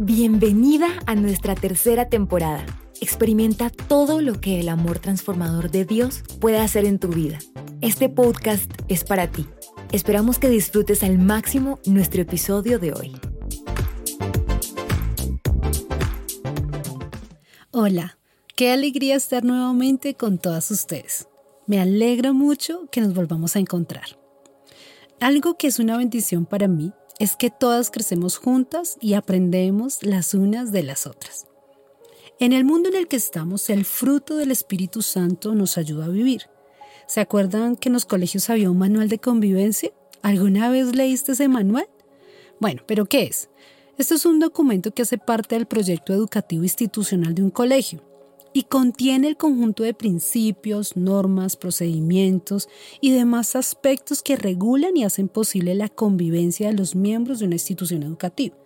Bienvenida 0.00 0.86
a 1.06 1.16
nuestra 1.16 1.56
tercera 1.56 2.08
temporada. 2.08 2.64
Experimenta 3.00 3.68
todo 3.68 4.20
lo 4.20 4.40
que 4.40 4.60
el 4.60 4.68
amor 4.68 5.00
transformador 5.00 5.72
de 5.72 5.84
Dios 5.84 6.22
puede 6.40 6.60
hacer 6.60 6.84
en 6.84 7.00
tu 7.00 7.08
vida. 7.08 7.40
Este 7.80 8.08
podcast 8.08 8.70
es 8.86 9.02
para 9.02 9.28
ti. 9.28 9.44
Esperamos 9.90 10.38
que 10.38 10.48
disfrutes 10.50 11.02
al 11.02 11.18
máximo 11.18 11.80
nuestro 11.84 12.22
episodio 12.22 12.78
de 12.78 12.92
hoy. 12.92 13.16
Hola, 17.72 18.18
qué 18.54 18.70
alegría 18.70 19.16
estar 19.16 19.42
nuevamente 19.42 20.14
con 20.14 20.38
todas 20.38 20.70
ustedes. 20.70 21.26
Me 21.66 21.80
alegra 21.80 22.32
mucho 22.32 22.88
que 22.92 23.00
nos 23.00 23.14
volvamos 23.14 23.56
a 23.56 23.58
encontrar. 23.58 24.16
Algo 25.18 25.58
que 25.58 25.66
es 25.66 25.80
una 25.80 25.96
bendición 25.96 26.46
para 26.46 26.68
mí 26.68 26.92
es 27.18 27.36
que 27.36 27.50
todas 27.50 27.90
crecemos 27.90 28.36
juntas 28.36 28.96
y 29.00 29.14
aprendemos 29.14 30.02
las 30.02 30.34
unas 30.34 30.72
de 30.72 30.82
las 30.82 31.06
otras. 31.06 31.46
En 32.38 32.52
el 32.52 32.64
mundo 32.64 32.88
en 32.88 32.96
el 32.96 33.08
que 33.08 33.16
estamos, 33.16 33.68
el 33.70 33.84
fruto 33.84 34.36
del 34.36 34.52
Espíritu 34.52 35.02
Santo 35.02 35.54
nos 35.54 35.76
ayuda 35.76 36.04
a 36.04 36.10
vivir. 36.10 36.42
¿Se 37.06 37.20
acuerdan 37.20 37.76
que 37.76 37.88
en 37.88 37.94
los 37.94 38.04
colegios 38.04 38.48
había 38.50 38.70
un 38.70 38.78
manual 38.78 39.08
de 39.08 39.18
convivencia? 39.18 39.92
¿Alguna 40.22 40.70
vez 40.70 40.94
leíste 40.94 41.32
ese 41.32 41.48
manual? 41.48 41.88
Bueno, 42.60 42.82
pero 42.86 43.06
¿qué 43.06 43.24
es? 43.24 43.48
Esto 43.96 44.14
es 44.14 44.24
un 44.24 44.38
documento 44.38 44.92
que 44.92 45.02
hace 45.02 45.18
parte 45.18 45.56
del 45.56 45.66
proyecto 45.66 46.12
educativo 46.12 46.62
institucional 46.62 47.34
de 47.34 47.42
un 47.42 47.50
colegio 47.50 48.07
y 48.58 48.64
contiene 48.64 49.28
el 49.28 49.36
conjunto 49.36 49.84
de 49.84 49.94
principios, 49.94 50.96
normas, 50.96 51.54
procedimientos 51.54 52.68
y 53.00 53.12
demás 53.12 53.54
aspectos 53.54 54.20
que 54.20 54.34
regulan 54.34 54.96
y 54.96 55.04
hacen 55.04 55.28
posible 55.28 55.76
la 55.76 55.88
convivencia 55.88 56.66
de 56.66 56.72
los 56.72 56.96
miembros 56.96 57.38
de 57.38 57.44
una 57.44 57.54
institución 57.54 58.02
educativa. 58.02 58.56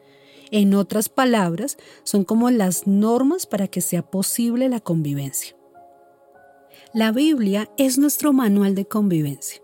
En 0.51 0.73
otras 0.73 1.11
palabras, 1.11 1.77
son 2.05 2.25
como 2.25 2.49
las 2.49 2.87
normas 2.87 3.45
para 3.45 3.69
que 3.69 3.83
sea 3.83 4.01
posible 4.01 4.71
la 4.71 4.81
convivencia. 4.81 5.55
La 6.95 7.13
Biblia 7.13 7.71
es 7.77 7.99
nuestro 7.99 8.33
manual 8.33 8.75
de 8.75 8.87
convivencia 8.87 9.63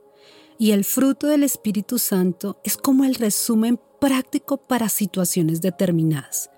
y 0.59 0.73
el 0.73 0.85
fruto 0.85 1.29
del 1.29 1.43
Espíritu 1.43 1.99
Santo 1.99 2.61
es 2.65 2.77
como 2.77 3.05
el 3.05 3.15
resumen 3.15 3.81
práctico 3.99 4.59
para 4.59 4.91
situaciones 4.91 5.63
determinadas. 5.63 6.51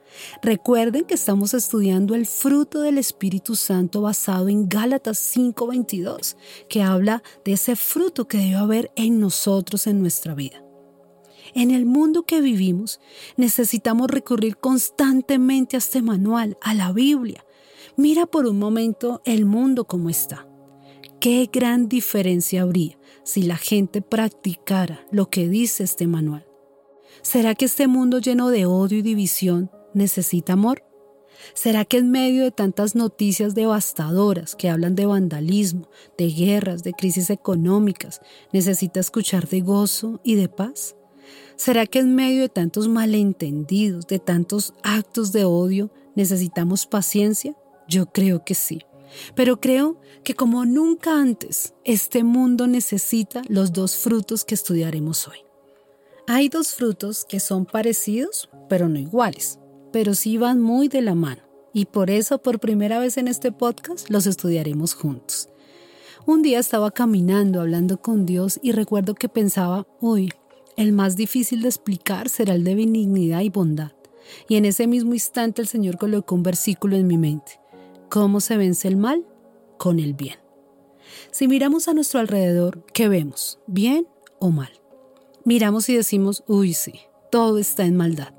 Recuerden 0.42 1.04
que 1.04 1.14
estamos 1.14 1.54
estudiando 1.54 2.14
el 2.14 2.26
fruto 2.26 2.82
del 2.82 2.98
Espíritu 2.98 3.56
Santo 3.56 4.02
basado 4.02 4.48
en 4.48 4.68
Gálatas 4.68 5.18
5:22, 5.18 6.36
que 6.68 6.82
habla 6.82 7.22
de 7.44 7.52
ese 7.52 7.76
fruto 7.76 8.26
que 8.26 8.38
debe 8.38 8.56
haber 8.56 8.92
en 8.96 9.20
nosotros 9.20 9.86
en 9.86 10.00
nuestra 10.00 10.34
vida. 10.34 10.64
En 11.54 11.70
el 11.70 11.84
mundo 11.84 12.22
que 12.22 12.40
vivimos 12.40 13.00
necesitamos 13.36 14.08
recurrir 14.08 14.56
constantemente 14.56 15.76
a 15.76 15.78
este 15.78 16.02
manual, 16.02 16.56
a 16.62 16.74
la 16.74 16.92
Biblia. 16.92 17.44
Mira 17.96 18.26
por 18.26 18.46
un 18.46 18.58
momento 18.58 19.20
el 19.24 19.46
mundo 19.46 19.84
como 19.84 20.10
está. 20.10 20.46
Qué 21.20 21.50
gran 21.52 21.88
diferencia 21.88 22.62
habría 22.62 22.98
si 23.24 23.42
la 23.42 23.56
gente 23.56 24.00
practicara 24.00 25.04
lo 25.10 25.28
que 25.28 25.48
dice 25.48 25.84
este 25.84 26.06
manual. 26.06 26.46
¿Será 27.22 27.54
que 27.54 27.66
este 27.66 27.88
mundo 27.88 28.18
lleno 28.18 28.48
de 28.48 28.64
odio 28.64 28.98
y 28.98 29.02
división 29.02 29.70
necesita 29.94 30.54
amor? 30.54 30.84
¿Será 31.54 31.84
que 31.84 31.98
en 31.98 32.10
medio 32.10 32.44
de 32.44 32.50
tantas 32.50 32.94
noticias 32.94 33.54
devastadoras 33.54 34.54
que 34.54 34.68
hablan 34.68 34.94
de 34.94 35.06
vandalismo, 35.06 35.88
de 36.16 36.30
guerras, 36.30 36.82
de 36.82 36.92
crisis 36.92 37.30
económicas, 37.30 38.20
necesita 38.52 39.00
escuchar 39.00 39.48
de 39.48 39.60
gozo 39.60 40.20
y 40.22 40.34
de 40.34 40.48
paz? 40.48 40.96
¿Será 41.56 41.86
que 41.86 41.98
en 41.98 42.14
medio 42.14 42.42
de 42.42 42.48
tantos 42.48 42.88
malentendidos, 42.88 44.06
de 44.06 44.18
tantos 44.18 44.74
actos 44.82 45.32
de 45.32 45.44
odio, 45.44 45.90
necesitamos 46.14 46.86
paciencia? 46.86 47.54
Yo 47.88 48.06
creo 48.06 48.44
que 48.44 48.54
sí. 48.54 48.82
Pero 49.34 49.60
creo 49.60 50.00
que 50.22 50.34
como 50.34 50.64
nunca 50.64 51.20
antes, 51.20 51.74
este 51.84 52.22
mundo 52.22 52.66
necesita 52.66 53.42
los 53.48 53.72
dos 53.72 53.96
frutos 53.96 54.44
que 54.44 54.54
estudiaremos 54.54 55.26
hoy. 55.26 55.38
Hay 56.28 56.48
dos 56.48 56.74
frutos 56.74 57.24
que 57.24 57.40
son 57.40 57.66
parecidos, 57.66 58.48
pero 58.68 58.88
no 58.88 58.98
iguales 58.98 59.59
pero 59.92 60.14
sí 60.14 60.36
van 60.36 60.60
muy 60.60 60.88
de 60.88 61.02
la 61.02 61.14
mano. 61.14 61.42
Y 61.72 61.86
por 61.86 62.10
eso, 62.10 62.38
por 62.38 62.58
primera 62.58 62.98
vez 62.98 63.16
en 63.16 63.28
este 63.28 63.52
podcast, 63.52 64.10
los 64.10 64.26
estudiaremos 64.26 64.94
juntos. 64.94 65.48
Un 66.26 66.42
día 66.42 66.58
estaba 66.58 66.90
caminando, 66.90 67.60
hablando 67.60 68.00
con 68.00 68.26
Dios, 68.26 68.58
y 68.62 68.72
recuerdo 68.72 69.14
que 69.14 69.28
pensaba, 69.28 69.86
uy, 70.00 70.32
el 70.76 70.92
más 70.92 71.16
difícil 71.16 71.62
de 71.62 71.68
explicar 71.68 72.28
será 72.28 72.54
el 72.54 72.64
de 72.64 72.74
benignidad 72.74 73.40
y 73.40 73.50
bondad. 73.50 73.92
Y 74.48 74.56
en 74.56 74.64
ese 74.64 74.86
mismo 74.86 75.14
instante 75.14 75.62
el 75.62 75.68
Señor 75.68 75.98
colocó 75.98 76.34
un 76.34 76.42
versículo 76.42 76.96
en 76.96 77.06
mi 77.06 77.18
mente. 77.18 77.60
¿Cómo 78.08 78.40
se 78.40 78.56
vence 78.56 78.88
el 78.88 78.96
mal? 78.96 79.24
Con 79.78 79.98
el 79.98 80.14
bien. 80.14 80.36
Si 81.30 81.48
miramos 81.48 81.88
a 81.88 81.94
nuestro 81.94 82.20
alrededor, 82.20 82.84
¿qué 82.92 83.08
vemos? 83.08 83.58
¿Bien 83.66 84.06
o 84.38 84.50
mal? 84.50 84.70
Miramos 85.44 85.88
y 85.88 85.96
decimos, 85.96 86.44
uy, 86.46 86.74
sí, 86.74 87.00
todo 87.30 87.58
está 87.58 87.84
en 87.84 87.96
maldad. 87.96 88.34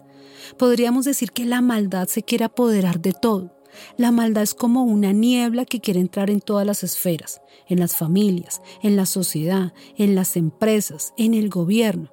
Podríamos 0.58 1.06
decir 1.06 1.32
que 1.32 1.46
la 1.46 1.62
maldad 1.62 2.08
se 2.08 2.24
quiere 2.24 2.46
apoderar 2.46 3.02
de 3.02 3.14
todo. 3.14 3.56
La 3.98 4.12
maldad 4.12 4.44
es 4.44 4.54
como 4.54 4.84
una 4.84 5.14
niebla 5.14 5.66
que 5.66 5.80
quiere 5.80 6.00
entrar 6.00 6.30
en 6.30 6.42
todas 6.42 6.66
las 6.66 6.84
esferas, 6.84 7.42
en 7.68 7.80
las 7.80 7.96
familias, 7.96 8.62
en 8.82 8.96
la 8.96 9.06
sociedad, 9.06 9.74
en 9.98 10.16
las 10.16 10.36
empresas, 10.36 11.14
en 11.18 11.34
el 11.34 11.50
gobierno. 11.50 12.12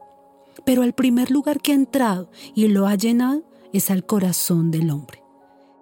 Pero 0.65 0.82
el 0.82 0.93
primer 0.93 1.31
lugar 1.31 1.60
que 1.60 1.72
ha 1.72 1.76
entrado 1.76 2.31
y 2.54 2.69
lo 2.69 2.87
ha 2.87 2.94
llenado 2.94 3.43
es 3.72 3.91
al 3.91 4.06
corazón 4.06 4.70
del 4.70 4.91
hombre. 4.91 5.22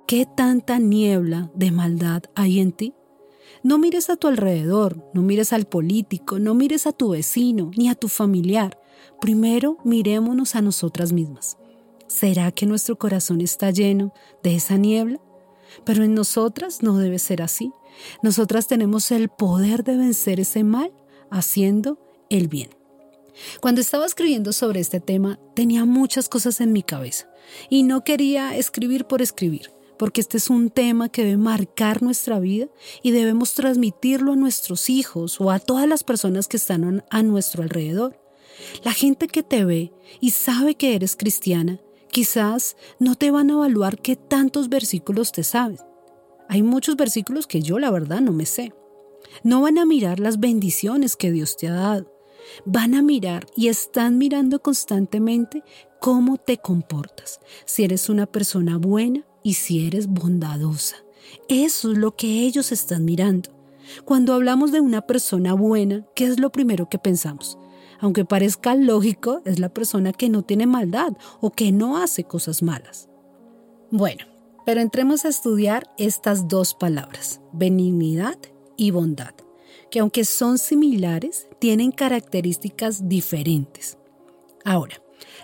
¿Qué 0.06 0.26
tanta 0.26 0.78
niebla 0.78 1.50
de 1.54 1.70
maldad 1.70 2.24
hay 2.34 2.60
en 2.60 2.72
ti? 2.72 2.94
No 3.62 3.78
mires 3.78 4.10
a 4.10 4.16
tu 4.16 4.28
alrededor, 4.28 5.10
no 5.14 5.22
mires 5.22 5.52
al 5.52 5.66
político, 5.66 6.38
no 6.38 6.54
mires 6.54 6.86
a 6.86 6.92
tu 6.92 7.10
vecino 7.10 7.70
ni 7.76 7.88
a 7.88 7.94
tu 7.94 8.08
familiar. 8.08 8.78
Primero 9.20 9.78
mirémonos 9.84 10.54
a 10.54 10.62
nosotras 10.62 11.12
mismas. 11.12 11.58
¿Será 12.06 12.52
que 12.52 12.66
nuestro 12.66 12.96
corazón 12.96 13.40
está 13.40 13.70
lleno 13.70 14.12
de 14.42 14.54
esa 14.54 14.76
niebla? 14.76 15.20
Pero 15.84 16.04
en 16.04 16.14
nosotras 16.14 16.82
no 16.82 16.98
debe 16.98 17.18
ser 17.18 17.42
así. 17.42 17.72
Nosotras 18.22 18.68
tenemos 18.68 19.10
el 19.10 19.28
poder 19.28 19.82
de 19.82 19.96
vencer 19.96 20.40
ese 20.40 20.62
mal 20.62 20.92
haciendo 21.30 21.98
el 22.30 22.48
bien. 22.48 22.70
Cuando 23.60 23.80
estaba 23.80 24.06
escribiendo 24.06 24.52
sobre 24.52 24.80
este 24.80 25.00
tema, 25.00 25.38
tenía 25.54 25.84
muchas 25.84 26.28
cosas 26.28 26.60
en 26.60 26.72
mi 26.72 26.82
cabeza 26.82 27.28
y 27.68 27.82
no 27.82 28.02
quería 28.04 28.56
escribir 28.56 29.06
por 29.06 29.20
escribir, 29.20 29.72
porque 29.98 30.20
este 30.20 30.38
es 30.38 30.48
un 30.48 30.70
tema 30.70 31.08
que 31.08 31.24
debe 31.24 31.36
marcar 31.36 32.02
nuestra 32.02 32.38
vida 32.38 32.68
y 33.02 33.10
debemos 33.10 33.54
transmitirlo 33.54 34.32
a 34.32 34.36
nuestros 34.36 34.88
hijos 34.88 35.40
o 35.40 35.50
a 35.50 35.58
todas 35.58 35.86
las 35.86 36.02
personas 36.02 36.48
que 36.48 36.56
están 36.56 37.04
a 37.10 37.22
nuestro 37.22 37.62
alrededor. 37.62 38.18
La 38.84 38.92
gente 38.92 39.28
que 39.28 39.42
te 39.42 39.64
ve 39.64 39.92
y 40.20 40.30
sabe 40.30 40.76
que 40.76 40.94
eres 40.94 41.14
cristiana 41.14 41.80
Quizás 42.10 42.76
no 42.98 43.14
te 43.14 43.30
van 43.30 43.50
a 43.50 43.54
evaluar 43.54 44.00
qué 44.00 44.16
tantos 44.16 44.68
versículos 44.68 45.32
te 45.32 45.44
sabes. 45.44 45.84
Hay 46.48 46.62
muchos 46.62 46.96
versículos 46.96 47.46
que 47.46 47.60
yo 47.60 47.78
la 47.78 47.90
verdad 47.90 48.20
no 48.20 48.32
me 48.32 48.46
sé. 48.46 48.72
No 49.42 49.62
van 49.62 49.78
a 49.78 49.86
mirar 49.86 50.20
las 50.20 50.38
bendiciones 50.38 51.16
que 51.16 51.30
Dios 51.30 51.56
te 51.56 51.68
ha 51.68 51.74
dado. 51.74 52.12
Van 52.64 52.94
a 52.94 53.02
mirar 53.02 53.46
y 53.56 53.68
están 53.68 54.18
mirando 54.18 54.62
constantemente 54.62 55.64
cómo 56.00 56.36
te 56.36 56.58
comportas, 56.58 57.40
si 57.64 57.84
eres 57.84 58.08
una 58.08 58.26
persona 58.26 58.78
buena 58.78 59.26
y 59.42 59.54
si 59.54 59.86
eres 59.86 60.06
bondadosa. 60.06 60.96
Eso 61.48 61.92
es 61.92 61.98
lo 61.98 62.14
que 62.14 62.42
ellos 62.42 62.70
están 62.70 63.04
mirando. 63.04 63.50
Cuando 64.04 64.34
hablamos 64.34 64.72
de 64.72 64.80
una 64.80 65.02
persona 65.02 65.54
buena, 65.54 66.06
¿qué 66.14 66.26
es 66.26 66.38
lo 66.38 66.50
primero 66.50 66.88
que 66.88 66.98
pensamos? 66.98 67.58
Aunque 68.00 68.24
parezca 68.24 68.74
lógico, 68.74 69.42
es 69.44 69.58
la 69.58 69.68
persona 69.68 70.12
que 70.12 70.28
no 70.28 70.42
tiene 70.42 70.66
maldad 70.66 71.12
o 71.40 71.50
que 71.50 71.72
no 71.72 71.98
hace 71.98 72.24
cosas 72.24 72.62
malas. 72.62 73.08
Bueno, 73.90 74.24
pero 74.64 74.80
entremos 74.80 75.24
a 75.24 75.28
estudiar 75.28 75.90
estas 75.96 76.48
dos 76.48 76.74
palabras, 76.74 77.40
benignidad 77.52 78.36
y 78.76 78.90
bondad, 78.90 79.34
que 79.90 80.00
aunque 80.00 80.24
son 80.24 80.58
similares, 80.58 81.48
tienen 81.60 81.92
características 81.92 83.08
diferentes. 83.08 83.96
Ahora, 84.64 85.00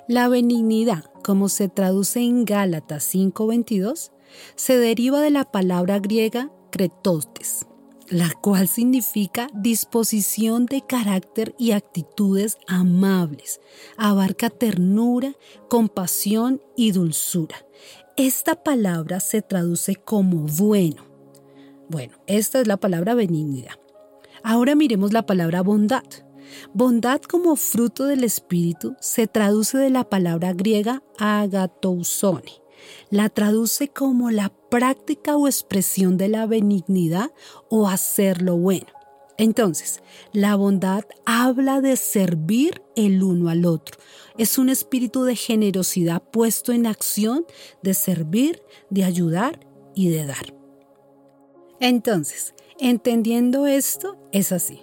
la 0.09 0.29
benignidad, 0.29 1.05
como 1.23 1.49
se 1.49 1.69
traduce 1.69 2.21
en 2.21 2.45
Gálatas 2.45 3.05
5:22, 3.05 4.11
se 4.57 4.77
deriva 4.77 5.21
de 5.21 5.31
la 5.31 5.45
palabra 5.45 6.01
griega 6.01 6.51
kretotes, 6.71 7.67
la 8.13 8.31
cual 8.31 8.69
significa 8.69 9.49
disposición 9.55 10.67
de 10.67 10.83
carácter 10.83 11.55
y 11.59 11.73
actitudes 11.73 12.59
amables, 12.67 13.61
abarca 13.97 14.51
ternura, 14.51 15.33
compasión 15.69 16.61
y 16.77 16.93
dulzura. 16.93 17.57
Esta 18.19 18.63
palabra 18.63 19.19
se 19.21 19.41
traduce 19.41 19.97
como 19.97 20.47
bueno. 20.47 21.07
Bueno, 21.89 22.19
esta 22.27 22.61
es 22.61 22.67
la 22.67 22.77
palabra 22.77 23.15
benignidad. 23.15 23.81
Ahora 24.45 24.75
miremos 24.75 25.15
la 25.15 25.25
palabra 25.25 25.63
bondad. 25.63 26.05
Bondad 26.75 27.23
como 27.23 27.57
fruto 27.57 28.05
del 28.05 28.25
Espíritu 28.25 28.95
se 29.01 29.27
traduce 29.27 29.79
de 29.79 29.89
la 29.89 30.05
palabra 30.05 30.53
griega 30.53 31.03
agatousone, 31.19 32.62
la 33.11 33.29
traduce 33.29 33.89
como 33.89 34.31
la 34.31 34.51
práctica 34.71 35.37
o 35.37 35.47
expresión 35.47 36.17
de 36.17 36.29
la 36.29 36.47
benignidad 36.47 37.31
o 37.69 37.89
hacer 37.89 38.43
lo 38.43 38.57
bueno. 38.57 38.87
Entonces, 39.39 40.03
la 40.33 40.57
bondad 40.57 41.05
habla 41.25 41.81
de 41.81 41.97
servir 41.97 42.83
el 42.97 43.23
uno 43.23 43.49
al 43.49 43.67
otro. 43.67 43.99
Es 44.39 44.59
un 44.59 44.69
espíritu 44.69 45.25
de 45.25 45.37
generosidad 45.37 46.23
puesto 46.23 46.73
en 46.73 46.87
acción, 46.87 47.47
de 47.83 47.95
servir, 47.95 48.63
de 48.91 49.05
ayudar 49.05 49.67
y 49.95 50.11
de 50.11 50.27
dar. 50.27 50.55
Entonces, 51.81 52.55
entendiendo 52.79 53.67
esto, 53.67 54.17
es 54.33 54.53
así. 54.53 54.83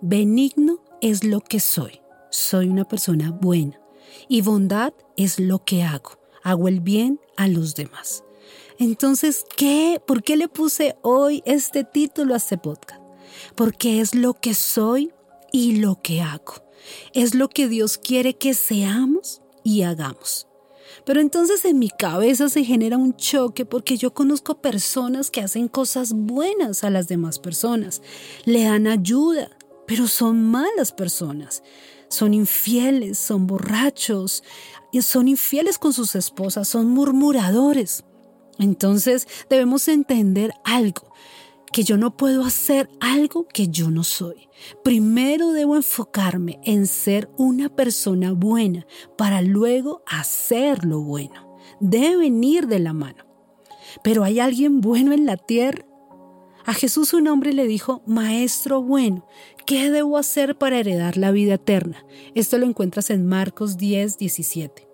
Benigno 0.00 0.80
es 1.00 1.24
lo 1.24 1.40
que 1.40 1.58
soy. 1.58 2.00
Soy 2.30 2.68
una 2.68 2.84
persona 2.84 3.30
buena. 3.30 3.80
Y 4.28 4.42
bondad 4.42 4.92
es 5.16 5.40
lo 5.40 5.64
que 5.64 5.82
hago. 5.82 6.18
Hago 6.44 6.68
el 6.68 6.80
bien 6.80 7.20
a 7.38 7.46
los 7.46 7.74
demás. 7.76 8.24
Entonces, 8.78 9.44
¿qué? 9.56 10.02
¿Por 10.06 10.22
qué 10.22 10.36
le 10.36 10.48
puse 10.48 10.96
hoy 11.02 11.42
este 11.46 11.84
título 11.84 12.34
a 12.34 12.36
este 12.36 12.58
podcast? 12.58 13.00
Porque 13.54 14.00
es 14.00 14.14
lo 14.14 14.34
que 14.34 14.54
soy 14.54 15.12
y 15.52 15.76
lo 15.76 16.00
que 16.02 16.20
hago. 16.20 16.54
Es 17.14 17.34
lo 17.34 17.48
que 17.48 17.68
Dios 17.68 17.96
quiere 17.96 18.34
que 18.36 18.54
seamos 18.54 19.40
y 19.62 19.82
hagamos. 19.82 20.48
Pero 21.04 21.20
entonces 21.20 21.64
en 21.64 21.78
mi 21.78 21.90
cabeza 21.90 22.48
se 22.48 22.64
genera 22.64 22.96
un 22.96 23.14
choque 23.14 23.64
porque 23.64 23.96
yo 23.96 24.12
conozco 24.14 24.60
personas 24.60 25.30
que 25.30 25.40
hacen 25.40 25.68
cosas 25.68 26.12
buenas 26.12 26.82
a 26.82 26.90
las 26.90 27.06
demás 27.06 27.38
personas, 27.38 28.02
le 28.46 28.64
dan 28.64 28.88
ayuda, 28.88 29.50
pero 29.86 30.08
son 30.08 30.42
malas 30.42 30.90
personas. 30.90 31.62
Son 32.08 32.34
infieles, 32.34 33.18
son 33.18 33.46
borrachos, 33.46 34.42
son 35.00 35.28
infieles 35.28 35.78
con 35.78 35.92
sus 35.92 36.14
esposas, 36.14 36.68
son 36.68 36.88
murmuradores. 36.88 38.04
Entonces 38.58 39.26
debemos 39.48 39.86
entender 39.88 40.52
algo, 40.64 41.12
que 41.72 41.84
yo 41.84 41.96
no 41.96 42.16
puedo 42.16 42.44
hacer 42.44 42.88
algo 43.00 43.46
que 43.46 43.68
yo 43.68 43.90
no 43.90 44.04
soy. 44.04 44.48
Primero 44.82 45.52
debo 45.52 45.76
enfocarme 45.76 46.58
en 46.64 46.86
ser 46.86 47.30
una 47.36 47.68
persona 47.68 48.32
buena 48.32 48.86
para 49.16 49.42
luego 49.42 50.02
hacer 50.06 50.84
lo 50.84 51.00
bueno. 51.00 51.58
Debe 51.80 52.16
venir 52.16 52.66
de 52.66 52.78
la 52.80 52.92
mano. 52.92 53.24
Pero 54.02 54.24
hay 54.24 54.40
alguien 54.40 54.80
bueno 54.80 55.12
en 55.12 55.26
la 55.26 55.36
tierra. 55.36 55.84
A 56.64 56.74
Jesús 56.74 57.14
un 57.14 57.28
hombre 57.28 57.52
le 57.52 57.66
dijo, 57.66 58.02
Maestro 58.06 58.82
bueno, 58.82 59.26
¿qué 59.68 59.90
debo 59.90 60.16
hacer 60.16 60.56
para 60.56 60.78
heredar 60.78 61.18
la 61.18 61.30
vida 61.30 61.54
eterna? 61.54 62.02
Esto 62.34 62.56
lo 62.56 62.64
encuentras 62.64 63.10
en 63.10 63.26
Marcos 63.26 63.76
10, 63.76 64.16
17. 64.16 64.88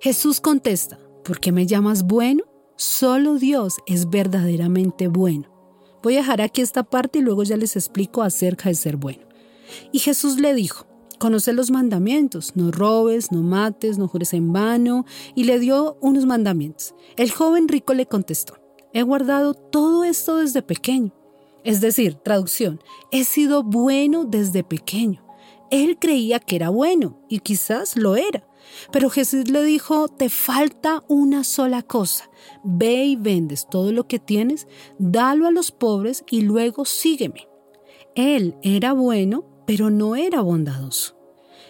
Jesús 0.00 0.40
contesta, 0.40 1.00
¿por 1.24 1.40
qué 1.40 1.50
me 1.50 1.66
llamas 1.66 2.04
bueno? 2.04 2.44
Solo 2.76 3.34
Dios 3.34 3.78
es 3.84 4.08
verdaderamente 4.08 5.08
bueno. 5.08 5.50
Voy 6.04 6.14
a 6.14 6.18
dejar 6.18 6.40
aquí 6.40 6.60
esta 6.60 6.84
parte 6.84 7.18
y 7.18 7.22
luego 7.22 7.42
ya 7.42 7.56
les 7.56 7.74
explico 7.74 8.22
acerca 8.22 8.68
de 8.68 8.76
ser 8.76 8.96
bueno. 8.96 9.26
Y 9.90 9.98
Jesús 9.98 10.38
le 10.38 10.54
dijo, 10.54 10.86
conoce 11.18 11.52
los 11.52 11.72
mandamientos, 11.72 12.54
no 12.54 12.70
robes, 12.70 13.32
no 13.32 13.42
mates, 13.42 13.98
no 13.98 14.06
jures 14.06 14.34
en 14.34 14.52
vano, 14.52 15.04
y 15.34 15.44
le 15.44 15.58
dio 15.58 15.98
unos 16.00 16.26
mandamientos. 16.26 16.94
El 17.16 17.32
joven 17.32 17.66
rico 17.66 17.92
le 17.92 18.06
contestó, 18.06 18.54
he 18.92 19.02
guardado 19.02 19.54
todo 19.54 20.04
esto 20.04 20.36
desde 20.36 20.62
pequeño. 20.62 21.12
Es 21.66 21.80
decir, 21.80 22.14
traducción, 22.14 22.80
he 23.10 23.24
sido 23.24 23.64
bueno 23.64 24.24
desde 24.24 24.62
pequeño. 24.62 25.26
Él 25.72 25.98
creía 25.98 26.38
que 26.38 26.54
era 26.54 26.68
bueno 26.68 27.18
y 27.28 27.40
quizás 27.40 27.96
lo 27.96 28.14
era. 28.14 28.48
Pero 28.92 29.10
Jesús 29.10 29.50
le 29.50 29.64
dijo, 29.64 30.06
te 30.06 30.30
falta 30.30 31.02
una 31.08 31.42
sola 31.42 31.82
cosa. 31.82 32.30
Ve 32.62 33.06
y 33.06 33.16
vendes 33.16 33.66
todo 33.68 33.90
lo 33.90 34.06
que 34.06 34.20
tienes, 34.20 34.68
dalo 35.00 35.48
a 35.48 35.50
los 35.50 35.72
pobres 35.72 36.22
y 36.30 36.42
luego 36.42 36.84
sígueme. 36.84 37.48
Él 38.14 38.54
era 38.62 38.92
bueno, 38.92 39.44
pero 39.66 39.90
no 39.90 40.14
era 40.14 40.42
bondadoso. 40.42 41.16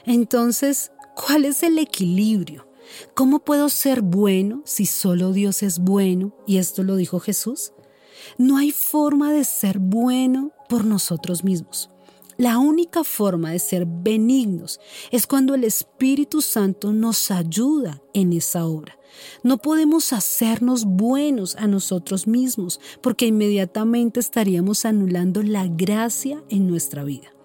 Entonces, 0.04 0.92
¿cuál 1.14 1.46
es 1.46 1.62
el 1.62 1.78
equilibrio? 1.78 2.68
¿Cómo 3.14 3.38
puedo 3.38 3.70
ser 3.70 4.02
bueno 4.02 4.60
si 4.66 4.84
solo 4.84 5.32
Dios 5.32 5.62
es 5.62 5.78
bueno? 5.78 6.36
Y 6.46 6.58
esto 6.58 6.82
lo 6.82 6.96
dijo 6.96 7.18
Jesús. 7.18 7.72
No 8.38 8.56
hay 8.56 8.70
forma 8.70 9.32
de 9.32 9.44
ser 9.44 9.78
bueno 9.78 10.52
por 10.68 10.84
nosotros 10.84 11.44
mismos. 11.44 11.90
La 12.38 12.58
única 12.58 13.02
forma 13.02 13.50
de 13.52 13.58
ser 13.58 13.86
benignos 13.86 14.78
es 15.10 15.26
cuando 15.26 15.54
el 15.54 15.64
Espíritu 15.64 16.42
Santo 16.42 16.92
nos 16.92 17.30
ayuda 17.30 18.02
en 18.12 18.34
esa 18.34 18.66
obra. 18.66 18.98
No 19.42 19.56
podemos 19.56 20.12
hacernos 20.12 20.84
buenos 20.84 21.56
a 21.56 21.66
nosotros 21.66 22.26
mismos 22.26 22.78
porque 23.00 23.26
inmediatamente 23.26 24.20
estaríamos 24.20 24.84
anulando 24.84 25.42
la 25.42 25.66
gracia 25.66 26.42
en 26.50 26.68
nuestra 26.68 27.04
vida. 27.04 27.35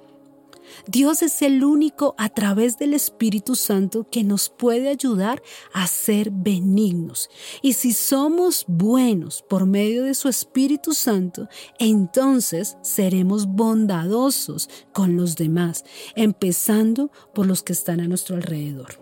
Dios 0.88 1.22
es 1.22 1.42
el 1.42 1.64
único 1.64 2.16
a 2.18 2.30
través 2.30 2.78
del 2.78 2.94
Espíritu 2.94 3.56
Santo 3.56 4.08
que 4.10 4.24
nos 4.24 4.50
puede 4.50 4.90
ayudar 4.90 5.42
a 5.74 5.88
ser 5.88 6.32
benignos. 6.32 7.30
Y 7.62 7.74
si 7.74 7.94
somos 7.94 8.66
buenos 8.68 9.44
por 9.48 9.66
medio 9.66 10.04
de 10.04 10.14
su 10.14 10.30
Espíritu 10.30 10.94
Santo, 10.94 11.48
entonces 11.80 12.78
seremos 12.82 13.48
bondadosos 13.48 14.70
con 14.94 15.18
los 15.18 15.36
demás, 15.36 15.84
empezando 16.16 17.12
por 17.34 17.46
los 17.46 17.64
que 17.64 17.74
están 17.74 18.00
a 18.00 18.08
nuestro 18.08 18.36
alrededor. 18.36 19.02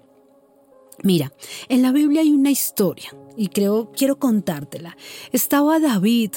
Mira, 1.04 1.32
en 1.70 1.82
la 1.82 1.92
Biblia 1.92 2.22
hay 2.22 2.32
una 2.32 2.52
historia 2.52 3.16
y 3.38 3.48
creo 3.48 3.92
quiero 3.96 4.20
contártela. 4.20 4.98
Estaba 5.32 5.80
David 5.80 6.32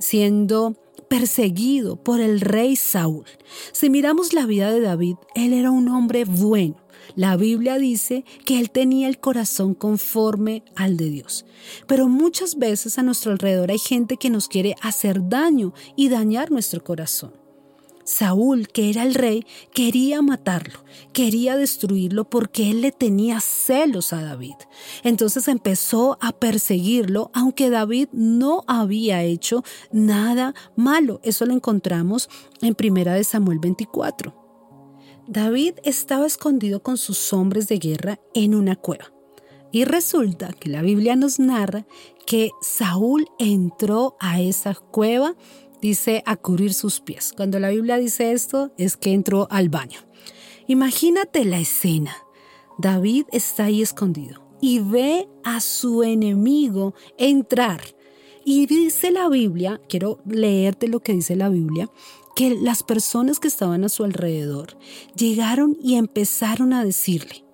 siendo 0.00 0.76
perseguido 1.08 1.96
por 1.96 2.20
el 2.20 2.40
rey 2.40 2.76
Saúl. 2.76 3.24
Si 3.72 3.90
miramos 3.90 4.32
la 4.32 4.46
vida 4.46 4.70
de 4.70 4.80
David, 4.80 5.16
él 5.34 5.52
era 5.52 5.70
un 5.70 5.88
hombre 5.88 6.24
bueno. 6.24 6.76
La 7.16 7.36
Biblia 7.36 7.78
dice 7.78 8.24
que 8.44 8.60
él 8.60 8.70
tenía 8.70 9.08
el 9.08 9.18
corazón 9.18 9.74
conforme 9.74 10.62
al 10.76 10.96
de 10.96 11.08
Dios. 11.08 11.46
Pero 11.86 12.08
muchas 12.08 12.56
veces 12.56 12.98
a 12.98 13.02
nuestro 13.02 13.32
alrededor 13.32 13.70
hay 13.70 13.78
gente 13.78 14.16
que 14.16 14.30
nos 14.30 14.48
quiere 14.48 14.76
hacer 14.82 15.28
daño 15.28 15.72
y 15.96 16.10
dañar 16.10 16.50
nuestro 16.50 16.84
corazón. 16.84 17.32
Saúl, 18.08 18.68
que 18.68 18.88
era 18.88 19.02
el 19.02 19.14
rey, 19.14 19.44
quería 19.74 20.22
matarlo, 20.22 20.82
quería 21.12 21.58
destruirlo 21.58 22.24
porque 22.24 22.70
él 22.70 22.80
le 22.80 22.90
tenía 22.90 23.38
celos 23.40 24.14
a 24.14 24.22
David. 24.22 24.54
Entonces 25.04 25.46
empezó 25.46 26.16
a 26.22 26.32
perseguirlo, 26.32 27.30
aunque 27.34 27.68
David 27.68 28.08
no 28.12 28.64
había 28.66 29.22
hecho 29.24 29.62
nada 29.92 30.54
malo. 30.74 31.20
Eso 31.22 31.44
lo 31.44 31.52
encontramos 31.52 32.30
en 32.62 32.74
Primera 32.74 33.12
de 33.12 33.24
Samuel 33.24 33.58
24. 33.58 34.34
David 35.26 35.74
estaba 35.84 36.26
escondido 36.26 36.82
con 36.82 36.96
sus 36.96 37.34
hombres 37.34 37.68
de 37.68 37.78
guerra 37.78 38.20
en 38.32 38.54
una 38.54 38.74
cueva. 38.74 39.12
Y 39.70 39.84
resulta 39.84 40.54
que 40.54 40.70
la 40.70 40.80
Biblia 40.80 41.14
nos 41.14 41.38
narra 41.38 41.86
que 42.26 42.52
Saúl 42.62 43.26
entró 43.38 44.16
a 44.18 44.40
esa 44.40 44.74
cueva 44.74 45.34
dice 45.80 46.22
a 46.26 46.36
cubrir 46.36 46.74
sus 46.74 47.00
pies. 47.00 47.32
Cuando 47.36 47.58
la 47.58 47.70
Biblia 47.70 47.98
dice 47.98 48.32
esto 48.32 48.72
es 48.76 48.96
que 48.96 49.12
entró 49.12 49.48
al 49.50 49.68
baño. 49.68 50.00
Imagínate 50.66 51.44
la 51.44 51.58
escena. 51.58 52.16
David 52.78 53.26
está 53.32 53.64
ahí 53.64 53.82
escondido 53.82 54.48
y 54.60 54.80
ve 54.80 55.28
a 55.44 55.60
su 55.60 56.02
enemigo 56.02 56.94
entrar. 57.16 57.80
Y 58.44 58.66
dice 58.66 59.10
la 59.10 59.28
Biblia, 59.28 59.80
quiero 59.88 60.20
leerte 60.26 60.88
lo 60.88 61.00
que 61.00 61.12
dice 61.12 61.36
la 61.36 61.48
Biblia, 61.48 61.90
que 62.34 62.50
las 62.54 62.82
personas 62.82 63.40
que 63.40 63.48
estaban 63.48 63.84
a 63.84 63.88
su 63.88 64.04
alrededor 64.04 64.78
llegaron 65.16 65.76
y 65.82 65.96
empezaron 65.96 66.72
a 66.72 66.84
decirle, 66.84 67.44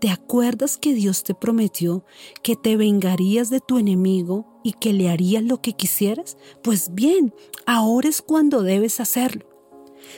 ¿Te 0.00 0.10
acuerdas 0.10 0.76
que 0.76 0.94
Dios 0.94 1.24
te 1.24 1.34
prometió 1.34 2.04
que 2.44 2.54
te 2.54 2.76
vengarías 2.76 3.50
de 3.50 3.58
tu 3.58 3.78
enemigo 3.78 4.60
y 4.62 4.74
que 4.74 4.92
le 4.92 5.08
harías 5.08 5.42
lo 5.42 5.60
que 5.60 5.72
quisieras? 5.72 6.36
Pues 6.62 6.94
bien, 6.94 7.34
ahora 7.66 8.08
es 8.08 8.22
cuando 8.22 8.62
debes 8.62 9.00
hacerlo. 9.00 9.44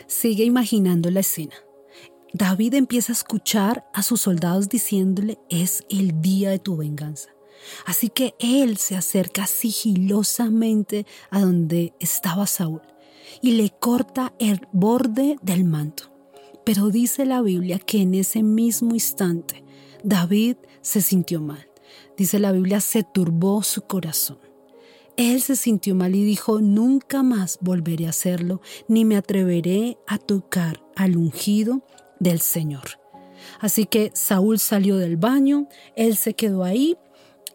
Sigue 0.06 0.44
imaginando 0.44 1.10
la 1.10 1.20
escena. 1.20 1.54
David 2.34 2.74
empieza 2.74 3.12
a 3.12 3.14
escuchar 3.14 3.86
a 3.94 4.02
sus 4.02 4.20
soldados 4.20 4.68
diciéndole, 4.68 5.38
es 5.48 5.84
el 5.88 6.20
día 6.20 6.50
de 6.50 6.58
tu 6.58 6.76
venganza. 6.76 7.30
Así 7.86 8.10
que 8.10 8.34
él 8.38 8.76
se 8.76 8.96
acerca 8.96 9.46
sigilosamente 9.46 11.06
a 11.30 11.40
donde 11.40 11.94
estaba 12.00 12.46
Saúl 12.46 12.82
y 13.40 13.52
le 13.52 13.70
corta 13.70 14.34
el 14.38 14.68
borde 14.72 15.36
del 15.40 15.64
manto. 15.64 16.12
Pero 16.64 16.90
dice 16.90 17.24
la 17.24 17.40
Biblia 17.40 17.78
que 17.78 18.02
en 18.02 18.14
ese 18.14 18.42
mismo 18.42 18.94
instante 18.94 19.64
David 20.02 20.56
se 20.80 21.00
sintió 21.00 21.40
mal. 21.40 21.68
Dice 22.16 22.38
la 22.38 22.52
Biblia, 22.52 22.80
se 22.80 23.02
turbó 23.02 23.62
su 23.62 23.82
corazón. 23.82 24.38
Él 25.16 25.42
se 25.42 25.56
sintió 25.56 25.94
mal 25.94 26.14
y 26.14 26.24
dijo, 26.24 26.60
nunca 26.60 27.22
más 27.22 27.58
volveré 27.60 28.06
a 28.06 28.10
hacerlo, 28.10 28.60
ni 28.88 29.04
me 29.04 29.16
atreveré 29.16 29.98
a 30.06 30.18
tocar 30.18 30.82
al 30.96 31.16
ungido 31.16 31.82
del 32.20 32.40
Señor. 32.40 33.00
Así 33.58 33.86
que 33.86 34.10
Saúl 34.14 34.58
salió 34.58 34.96
del 34.96 35.16
baño, 35.16 35.68
él 35.96 36.16
se 36.16 36.34
quedó 36.34 36.64
ahí 36.64 36.96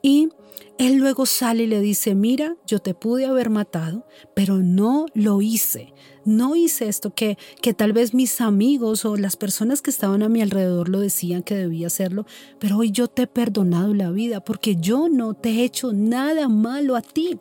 y 0.01 0.29
Él 0.77 0.95
luego 0.95 1.25
sale 1.25 1.63
y 1.63 1.67
le 1.67 1.79
dice, 1.79 2.15
mira, 2.15 2.57
yo 2.67 2.79
te 2.79 2.93
pude 2.93 3.25
haber 3.25 3.49
matado, 3.49 4.05
pero 4.33 4.57
no 4.57 5.05
lo 5.13 5.41
hice. 5.41 5.93
No 6.25 6.55
hice 6.55 6.87
esto 6.87 7.13
que, 7.13 7.37
que 7.61 7.73
tal 7.73 7.93
vez 7.93 8.13
mis 8.13 8.41
amigos 8.41 9.05
o 9.05 9.15
las 9.15 9.37
personas 9.37 9.81
que 9.81 9.91
estaban 9.91 10.23
a 10.23 10.29
mi 10.29 10.41
alrededor 10.41 10.89
lo 10.89 10.99
decían 10.99 11.43
que 11.43 11.55
debía 11.55 11.87
hacerlo, 11.87 12.25
pero 12.59 12.77
hoy 12.77 12.91
yo 12.91 13.07
te 13.07 13.23
he 13.23 13.27
perdonado 13.27 13.93
la 13.93 14.11
vida 14.11 14.43
porque 14.43 14.75
yo 14.75 15.07
no 15.07 15.33
te 15.33 15.51
he 15.51 15.63
hecho 15.63 15.93
nada 15.93 16.49
malo 16.49 16.95
a 16.95 17.01
ti. 17.01 17.39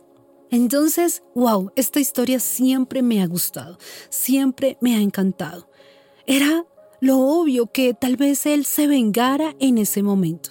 Entonces, 0.50 1.22
wow, 1.34 1.72
esta 1.74 1.98
historia 1.98 2.38
siempre 2.38 3.02
me 3.02 3.20
ha 3.22 3.26
gustado, 3.26 3.78
siempre 4.10 4.78
me 4.80 4.94
ha 4.94 5.00
encantado. 5.00 5.68
Era 6.26 6.64
lo 7.00 7.18
obvio 7.18 7.66
que 7.66 7.92
tal 7.94 8.16
vez 8.16 8.46
él 8.46 8.64
se 8.64 8.86
vengara 8.86 9.56
en 9.58 9.78
ese 9.78 10.02
momento. 10.02 10.50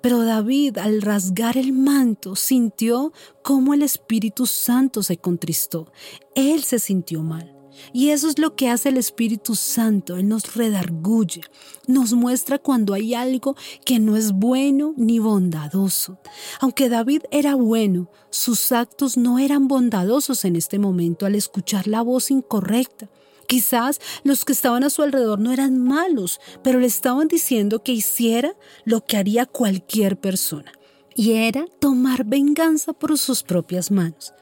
Pero 0.00 0.24
David, 0.24 0.78
al 0.78 1.02
rasgar 1.02 1.56
el 1.56 1.72
manto, 1.72 2.36
sintió 2.36 3.12
cómo 3.42 3.74
el 3.74 3.82
Espíritu 3.82 4.46
Santo 4.46 5.02
se 5.02 5.18
contristó. 5.18 5.92
Él 6.34 6.62
se 6.62 6.78
sintió 6.78 7.22
mal. 7.22 7.56
Y 7.92 8.10
eso 8.10 8.28
es 8.28 8.38
lo 8.38 8.56
que 8.56 8.68
hace 8.68 8.88
el 8.88 8.96
Espíritu 8.96 9.54
Santo. 9.54 10.16
Él 10.16 10.28
nos 10.28 10.54
redarguye, 10.54 11.42
nos 11.86 12.12
muestra 12.12 12.58
cuando 12.58 12.94
hay 12.94 13.14
algo 13.14 13.56
que 13.84 13.98
no 13.98 14.16
es 14.16 14.32
bueno 14.32 14.94
ni 14.96 15.18
bondadoso. 15.18 16.18
Aunque 16.60 16.88
David 16.88 17.22
era 17.30 17.54
bueno, 17.54 18.10
sus 18.30 18.72
actos 18.72 19.16
no 19.16 19.38
eran 19.38 19.68
bondadosos 19.68 20.44
en 20.44 20.56
este 20.56 20.78
momento 20.78 21.26
al 21.26 21.34
escuchar 21.34 21.86
la 21.86 22.02
voz 22.02 22.30
incorrecta. 22.30 23.08
Quizás 23.50 24.00
los 24.22 24.44
que 24.44 24.52
estaban 24.52 24.84
a 24.84 24.90
su 24.90 25.02
alrededor 25.02 25.40
no 25.40 25.50
eran 25.50 25.76
malos, 25.76 26.40
pero 26.62 26.78
le 26.78 26.86
estaban 26.86 27.26
diciendo 27.26 27.82
que 27.82 27.90
hiciera 27.90 28.54
lo 28.84 29.04
que 29.04 29.16
haría 29.16 29.44
cualquier 29.44 30.20
persona, 30.20 30.70
y 31.16 31.32
era 31.32 31.66
tomar 31.80 32.24
venganza 32.24 32.92
por 32.92 33.18
sus 33.18 33.42
propias 33.42 33.90
manos. 33.90 34.34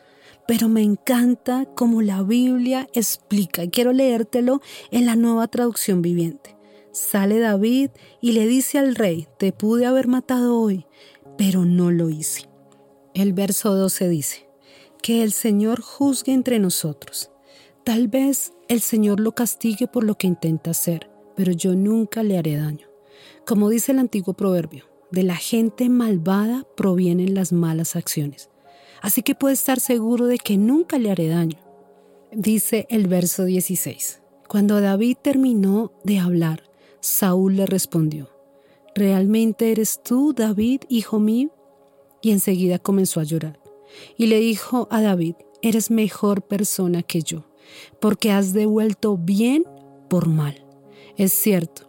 Pero 0.47 0.69
me 0.69 0.83
encanta 0.83 1.65
cómo 1.75 2.03
la 2.03 2.23
Biblia 2.23 2.87
explica, 2.93 3.65
y 3.65 3.71
quiero 3.71 3.95
leértelo 3.95 4.61
en 4.91 5.07
la 5.07 5.17
nueva 5.17 5.49
traducción 5.49 6.03
viviente. 6.03 6.59
Sale 6.93 7.38
David 7.38 7.88
y 8.21 8.33
le 8.33 8.47
dice 8.47 8.79
al 8.79 8.95
rey, 8.95 9.27
te 9.38 9.53
pude 9.53 9.87
haber 9.87 10.07
matado 10.07 10.61
hoy, 10.61 10.85
pero 11.38 11.65
no 11.65 11.91
lo 11.91 12.11
hice. 12.11 12.47
El 13.15 13.33
verso 13.33 13.75
12 13.75 14.07
dice, 14.11 14.50
que 15.03 15.23
el 15.23 15.33
Señor 15.33 15.81
juzgue 15.81 16.35
entre 16.35 16.59
nosotros 16.59 17.31
Tal 17.88 18.07
vez 18.07 18.53
el 18.68 18.82
Señor 18.82 19.18
lo 19.18 19.32
castigue 19.32 19.88
por 19.88 20.04
lo 20.04 20.16
que 20.16 20.26
intenta 20.26 20.72
hacer, 20.72 21.10
pero 21.34 21.52
yo 21.52 21.75
nunca 21.75 22.22
le 22.22 22.37
haré 22.37 22.56
daño. 22.56 22.87
Como 23.46 23.70
dice 23.70 23.92
el 23.92 23.98
antiguo 23.98 24.34
proverbio, 24.34 24.84
de 25.10 25.22
la 25.22 25.37
gente 25.37 25.88
malvada 25.88 26.66
provienen 26.76 27.34
las 27.34 27.50
malas 27.50 27.96
acciones. 27.96 28.50
Así 29.00 29.22
que 29.22 29.34
puede 29.34 29.54
estar 29.54 29.80
seguro 29.80 30.26
de 30.26 30.37
que 30.38 30.58
nunca 30.58 30.98
le 30.98 31.10
haré 31.10 31.28
daño. 31.28 31.58
Dice 32.30 32.87
el 32.90 33.06
verso 33.06 33.44
16. 33.44 34.20
Cuando 34.48 34.82
David 34.82 35.16
terminó 35.22 35.92
de 36.04 36.18
hablar, 36.18 36.64
Saúl 37.00 37.56
le 37.56 37.64
respondió, 37.64 38.28
¿realmente 38.94 39.72
eres 39.72 40.02
tú, 40.02 40.34
David, 40.34 40.82
hijo 40.90 41.18
mío? 41.20 41.50
Y 42.20 42.32
enseguida 42.32 42.78
comenzó 42.78 43.20
a 43.20 43.25
llorar. 43.25 43.60
Y 44.18 44.26
le 44.26 44.40
dijo 44.40 44.88
a 44.90 45.00
David, 45.00 45.37
eres 45.62 45.90
mejor 45.90 46.42
persona 46.42 47.02
que 47.02 47.22
yo 47.22 47.48
porque 48.00 48.32
has 48.32 48.52
devuelto 48.52 49.16
bien 49.16 49.64
por 50.08 50.28
mal. 50.28 50.64
Es 51.16 51.32
cierto, 51.32 51.87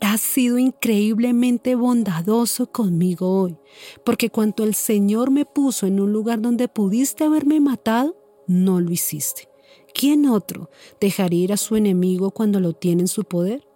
has 0.00 0.20
sido 0.20 0.58
increíblemente 0.58 1.74
bondadoso 1.74 2.70
conmigo 2.70 3.42
hoy, 3.42 3.56
porque 4.04 4.30
cuando 4.30 4.64
el 4.64 4.74
Señor 4.74 5.30
me 5.30 5.44
puso 5.44 5.86
en 5.86 6.00
un 6.00 6.12
lugar 6.12 6.40
donde 6.40 6.68
pudiste 6.68 7.24
haberme 7.24 7.60
matado, 7.60 8.16
no 8.46 8.80
lo 8.80 8.90
hiciste. 8.90 9.48
¿Quién 9.94 10.26
otro 10.26 10.70
dejaría 11.00 11.44
ir 11.44 11.52
a 11.52 11.56
su 11.56 11.76
enemigo 11.76 12.32
cuando 12.32 12.60
lo 12.60 12.72
tiene 12.72 13.02
en 13.02 13.08
su 13.08 13.24
poder? 13.24 13.66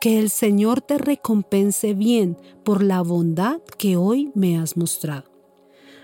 Que 0.00 0.18
el 0.18 0.30
Señor 0.30 0.80
te 0.80 0.98
recompense 0.98 1.94
bien 1.94 2.38
por 2.64 2.82
la 2.82 3.02
bondad 3.02 3.60
que 3.76 3.96
hoy 3.96 4.30
me 4.34 4.56
has 4.56 4.76
mostrado. 4.76 5.24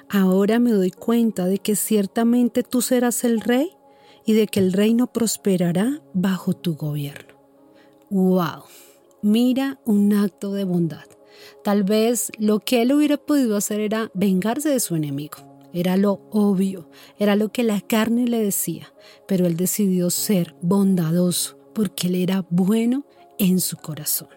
Ahora 0.08 0.58
me 0.58 0.72
doy 0.72 0.90
cuenta 0.90 1.46
de 1.46 1.58
que 1.58 1.76
ciertamente 1.76 2.64
tú 2.64 2.82
serás 2.82 3.22
el 3.22 3.40
rey 3.40 3.70
y 4.24 4.34
de 4.34 4.46
que 4.46 4.60
el 4.60 4.72
reino 4.72 5.12
prosperará 5.12 6.02
bajo 6.12 6.52
tu 6.54 6.76
gobierno. 6.76 7.34
¡Wow! 8.10 8.64
Mira 9.22 9.80
un 9.84 10.12
acto 10.12 10.52
de 10.52 10.64
bondad. 10.64 11.04
Tal 11.62 11.84
vez 11.84 12.32
lo 12.38 12.60
que 12.60 12.82
él 12.82 12.92
hubiera 12.92 13.16
podido 13.16 13.56
hacer 13.56 13.80
era 13.80 14.10
vengarse 14.14 14.68
de 14.68 14.80
su 14.80 14.96
enemigo. 14.96 15.38
Era 15.72 15.96
lo 15.96 16.20
obvio, 16.32 16.88
era 17.18 17.36
lo 17.36 17.52
que 17.52 17.62
la 17.62 17.80
carne 17.80 18.26
le 18.26 18.42
decía, 18.42 18.92
pero 19.28 19.46
él 19.46 19.56
decidió 19.56 20.10
ser 20.10 20.56
bondadoso 20.62 21.58
porque 21.74 22.08
él 22.08 22.16
era 22.16 22.44
bueno 22.50 23.04
en 23.38 23.60
su 23.60 23.76
corazón. 23.76 24.28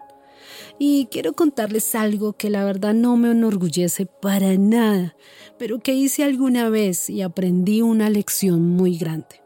Y 0.78 1.08
quiero 1.08 1.34
contarles 1.34 1.96
algo 1.96 2.34
que 2.34 2.50
la 2.50 2.63
verdad 2.63 2.94
no 2.94 3.18
me 3.18 3.32
enorgullece 3.32 4.06
para 4.06 4.56
nada, 4.58 5.16
pero 5.58 5.80
que 5.80 5.94
hice 5.94 6.24
alguna 6.24 6.70
vez 6.70 7.10
y 7.10 7.22
aprendí 7.22 7.82
una 7.82 8.10
lección 8.10 8.62
muy 8.70 8.98
grande. 8.98 9.43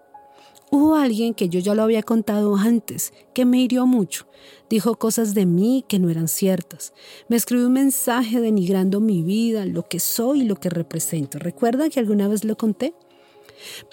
Hubo 0.69 0.95
alguien 0.95 1.33
que 1.33 1.47
yo 1.47 1.62
ya 1.62 1.74
lo 1.74 1.83
había 1.83 2.03
contado 2.03 2.57
antes, 2.57 3.13
que 3.33 3.45
me 3.45 3.62
hirió 3.62 3.86
mucho. 3.86 4.27
Dijo 4.69 4.95
cosas 4.95 5.33
de 5.33 5.45
mí 5.45 5.86
que 5.88 5.97
no 5.97 6.09
eran 6.09 6.27
ciertas. 6.27 6.93
Me 7.29 7.38
escribió 7.38 7.67
un 7.67 7.74
mensaje 7.74 8.41
denigrando 8.41 9.00
mi 9.00 9.24
vida, 9.24 9.65
lo 9.65 9.88
que 9.88 10.00
soy 10.00 10.41
y 10.41 10.45
lo 10.45 10.57
que 10.57 10.69
represento. 10.69 11.39
¿Recuerdan 11.39 11.89
que 11.89 12.01
alguna 12.01 12.27
vez 12.27 12.43
lo 12.43 12.57
conté? 12.57 12.93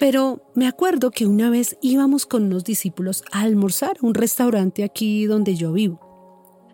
Pero 0.00 0.42
me 0.54 0.66
acuerdo 0.66 1.12
que 1.12 1.26
una 1.26 1.48
vez 1.48 1.76
íbamos 1.80 2.26
con 2.26 2.42
unos 2.42 2.64
discípulos 2.64 3.22
a 3.30 3.42
almorzar 3.42 3.96
a 4.02 4.06
un 4.06 4.14
restaurante 4.14 4.82
aquí 4.82 5.26
donde 5.26 5.54
yo 5.54 5.72
vivo. 5.72 6.00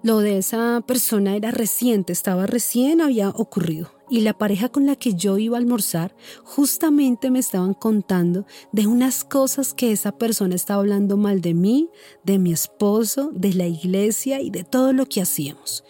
Lo 0.03 0.21
de 0.21 0.39
esa 0.39 0.83
persona 0.87 1.37
era 1.37 1.51
reciente, 1.51 2.15
estaba 2.15 2.47
recién 2.47 3.03
había 3.03 3.29
ocurrido 3.29 4.00
y 4.11 4.21
la 4.21 4.37
pareja 4.37 4.69
con 4.69 4.87
la 4.87 4.97
que 4.97 5.15
yo 5.15 5.39
iba 5.39 5.57
a 5.57 5.61
almorzar 5.61 6.15
justamente 6.45 7.31
me 7.31 7.39
estaban 7.39 7.75
contando 7.75 8.45
de 8.73 8.87
unas 8.87 9.25
cosas 9.25 9.73
que 9.73 9.93
esa 9.93 10.13
persona 10.13 10.55
estaba 10.55 10.81
hablando 10.81 11.17
mal 11.17 11.41
de 11.41 11.55
mí, 11.55 11.89
de 12.25 12.39
mi 12.39 12.53
esposo, 12.53 13.31
de 13.33 13.55
la 13.55 13.67
iglesia 13.67 14.41
y 14.41 14.51
de 14.51 14.65
todo 14.65 14.93
lo 14.93 15.07
que 15.07 15.23
hacíamos. 15.23 15.85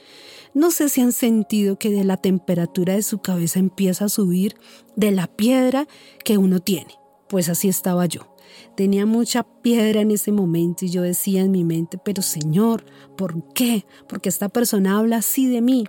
No 0.52 0.70
sé 0.70 0.88
si 0.88 1.00
han 1.00 1.12
sentido 1.12 1.78
que 1.78 1.90
de 1.90 2.04
la 2.04 2.16
temperatura 2.16 2.94
de 2.94 3.02
su 3.02 3.18
cabeza 3.18 3.58
empieza 3.58 4.06
a 4.06 4.08
subir 4.08 4.56
de 4.96 5.12
la 5.12 5.26
piedra 5.28 5.86
que 6.24 6.38
uno 6.38 6.60
tiene. 6.60 6.94
Pues 7.28 7.48
así 7.48 7.68
estaba 7.68 8.06
yo. 8.06 8.34
Tenía 8.76 9.06
mucha 9.06 9.44
piedra 9.44 10.00
en 10.00 10.10
ese 10.10 10.32
momento 10.32 10.84
y 10.84 10.90
yo 10.90 11.02
decía 11.02 11.42
en 11.42 11.52
mi 11.52 11.64
mente, 11.64 11.98
pero 12.04 12.20
Señor, 12.22 12.84
¿por 13.16 13.52
qué? 13.52 13.86
Porque 14.08 14.28
esta 14.28 14.48
persona 14.48 14.98
habla 14.98 15.18
así 15.18 15.46
de 15.46 15.60
mí. 15.60 15.84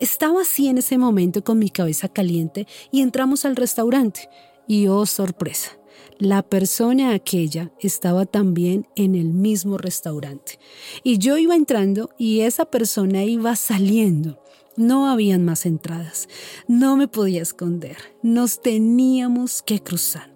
Estaba 0.00 0.40
así 0.40 0.68
en 0.68 0.78
ese 0.78 0.96
momento 0.96 1.44
con 1.44 1.58
mi 1.58 1.68
cabeza 1.68 2.08
caliente 2.08 2.66
y 2.90 3.02
entramos 3.02 3.44
al 3.44 3.54
restaurante. 3.54 4.30
Y 4.66 4.86
oh 4.86 5.04
sorpresa, 5.04 5.72
la 6.18 6.42
persona 6.42 7.12
aquella 7.12 7.70
estaba 7.80 8.24
también 8.24 8.86
en 8.96 9.14
el 9.14 9.26
mismo 9.26 9.76
restaurante. 9.76 10.58
Y 11.02 11.18
yo 11.18 11.36
iba 11.36 11.54
entrando 11.54 12.08
y 12.16 12.40
esa 12.40 12.64
persona 12.64 13.24
iba 13.24 13.54
saliendo. 13.56 14.42
No 14.74 15.06
habían 15.10 15.44
más 15.44 15.66
entradas. 15.66 16.30
No 16.66 16.96
me 16.96 17.06
podía 17.06 17.42
esconder. 17.42 17.98
Nos 18.22 18.62
teníamos 18.62 19.60
que 19.60 19.82
cruzar. 19.82 20.30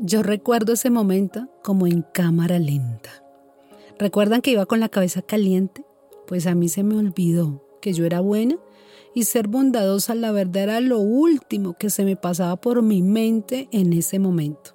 Yo 0.00 0.24
recuerdo 0.24 0.72
ese 0.72 0.90
momento 0.90 1.48
como 1.62 1.86
en 1.86 2.02
cámara 2.02 2.58
lenta. 2.58 3.22
¿Recuerdan 3.96 4.40
que 4.40 4.50
iba 4.50 4.66
con 4.66 4.80
la 4.80 4.88
cabeza 4.88 5.22
caliente? 5.22 5.84
Pues 6.26 6.48
a 6.48 6.56
mí 6.56 6.68
se 6.68 6.82
me 6.82 6.96
olvidó 6.96 7.64
que 7.80 7.92
yo 7.92 8.06
era 8.06 8.18
buena 8.20 8.58
y 9.14 9.24
ser 9.24 9.46
bondadosa, 9.46 10.14
la 10.14 10.32
verdad 10.32 10.64
era 10.64 10.80
lo 10.80 10.98
último 10.98 11.74
que 11.74 11.88
se 11.88 12.04
me 12.04 12.16
pasaba 12.16 12.56
por 12.56 12.82
mi 12.82 13.00
mente 13.00 13.68
en 13.70 13.92
ese 13.92 14.18
momento. 14.18 14.72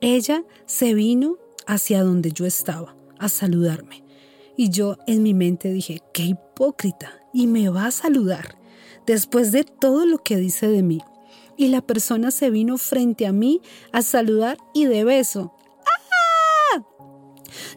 Ella 0.00 0.44
se 0.66 0.94
vino 0.94 1.36
hacia 1.66 2.02
donde 2.02 2.32
yo 2.32 2.44
estaba 2.44 2.96
a 3.18 3.28
saludarme 3.28 4.04
y 4.56 4.70
yo 4.70 4.96
en 5.06 5.22
mi 5.22 5.32
mente 5.32 5.72
dije, 5.72 6.02
qué 6.12 6.24
hipócrita, 6.24 7.12
y 7.32 7.46
me 7.46 7.68
va 7.68 7.86
a 7.86 7.90
saludar 7.92 8.58
después 9.06 9.52
de 9.52 9.64
todo 9.64 10.04
lo 10.04 10.18
que 10.18 10.36
dice 10.36 10.68
de 10.68 10.82
mí. 10.82 11.00
Y 11.56 11.68
la 11.68 11.80
persona 11.80 12.30
se 12.30 12.50
vino 12.50 12.78
frente 12.78 13.26
a 13.26 13.32
mí 13.32 13.62
a 13.92 14.02
saludar 14.02 14.58
y 14.74 14.86
de 14.86 15.04
beso. 15.04 15.54
¡Ah! 16.74 16.82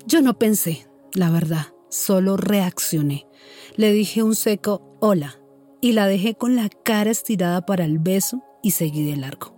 Yo 0.06 0.22
no 0.22 0.38
pensé, 0.38 0.88
la 1.14 1.30
verdad, 1.30 1.68
solo 1.90 2.38
reaccioné. 2.38 3.28
Le 3.76 3.92
dije 3.92 4.24
un 4.24 4.36
seco 4.36 4.98
hola 5.00 5.40
y 5.86 5.92
la 5.92 6.08
dejé 6.08 6.34
con 6.34 6.56
la 6.56 6.68
cara 6.68 7.12
estirada 7.12 7.64
para 7.68 7.86
el 7.86 8.00
beso 8.00 8.42
y 8.64 8.72
seguí 8.72 9.06
de 9.06 9.18
largo. 9.18 9.54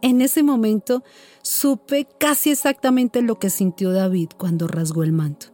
En 0.00 0.22
ese 0.22 0.42
momento 0.42 1.04
supe 1.42 2.08
casi 2.18 2.50
exactamente 2.50 3.20
lo 3.20 3.38
que 3.38 3.50
sintió 3.50 3.92
David 3.92 4.30
cuando 4.38 4.68
rasgó 4.68 5.02
el 5.02 5.12
manto. 5.12 5.48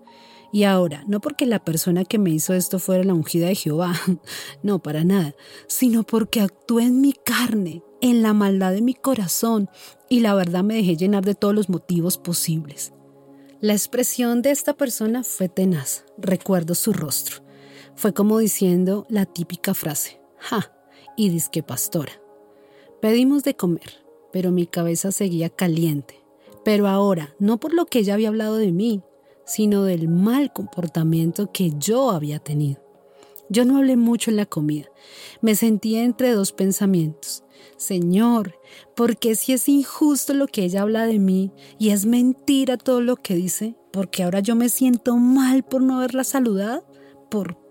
Y 0.53 0.63
ahora, 0.63 1.03
no 1.09 1.21
porque 1.21 1.45
la 1.45 1.65
persona 1.65 2.05
que 2.05 2.21
me 2.21 2.31
hizo 2.31 2.55
esto 2.55 2.79
fuera 2.79 3.03
la 3.03 3.15
ungida 3.15 3.49
de 3.49 3.57
Jehová, 3.57 3.93
no, 4.63 4.79
para 4.79 5.03
nada, 5.03 5.35
sino 5.67 6.05
porque 6.05 6.41
actué 6.41 6.85
en 6.85 7.01
mi 7.01 7.13
carne, 7.13 7.83
en 8.01 8.23
la 8.23 8.33
maldad 8.33 8.71
de 8.71 8.83
mi 8.83 8.95
corazón, 8.95 9.69
y 10.09 10.21
la 10.21 10.37
verdad 10.37 10.63
me 10.63 10.77
dejé 10.77 10.97
llenar 10.97 11.25
de 11.25 11.35
todos 11.35 11.53
los 11.53 11.69
motivos 11.69 12.17
posibles. 12.17 12.93
La 13.61 13.73
expresión 13.73 14.41
de 14.41 14.53
esta 14.53 14.75
persona 14.75 15.25
fue 15.25 15.49
tenaz, 15.49 16.05
recuerdo 16.17 16.77
su 16.77 16.93
rostro. 16.93 17.50
Fue 18.01 18.15
como 18.15 18.39
diciendo 18.39 19.05
la 19.11 19.27
típica 19.27 19.75
frase, 19.75 20.23
ja, 20.39 20.73
y 21.19 21.29
disque 21.29 21.63
pastora. 21.63 22.13
Pedimos 23.03 23.45
de 23.45 23.57
comer, 23.57 24.03
pero 24.33 24.53
mi 24.53 24.67
cabeza 24.67 25.13
seguía 25.13 25.51
caliente. 25.51 26.19
Pero 26.65 26.89
ahora, 26.89 27.35
no 27.39 27.61
por 27.61 27.75
lo 27.75 27.85
que 27.85 27.99
ella 27.99 28.15
había 28.15 28.29
hablado 28.29 28.57
de 28.57 28.73
mí, 28.73 29.03
sino 29.45 29.85
del 29.85 30.09
mal 30.09 30.51
comportamiento 30.51 31.53
que 31.53 31.75
yo 31.79 32.09
había 32.09 32.39
tenido. 32.39 32.81
Yo 33.51 33.67
no 33.67 33.77
hablé 33.77 33.99
mucho 33.99 34.31
en 34.31 34.39
la 34.39 34.47
comida. 34.47 34.87
Me 35.43 35.55
sentía 35.55 36.03
entre 36.03 36.33
dos 36.33 36.53
pensamientos. 36.53 37.45
Señor, 37.77 38.59
¿por 38.97 39.19
qué 39.19 39.35
si 39.35 39.53
es 39.53 39.69
injusto 39.69 40.33
lo 40.33 40.47
que 40.47 40.65
ella 40.65 40.81
habla 40.81 41.05
de 41.05 41.19
mí 41.19 41.53
y 41.79 41.91
es 41.91 42.07
mentira 42.07 42.79
todo 42.79 43.03
lo 43.03 43.17
que 43.17 43.35
dice? 43.35 43.75
¿Porque 43.93 44.23
ahora 44.23 44.41
yo 44.41 44.57
me 44.57 44.71
siento 44.71 45.19
mal 45.19 45.65
por 45.65 45.83
no 45.83 45.99
haberla 45.99 46.25
saludado? 46.25 46.87
¿Por 47.29 47.70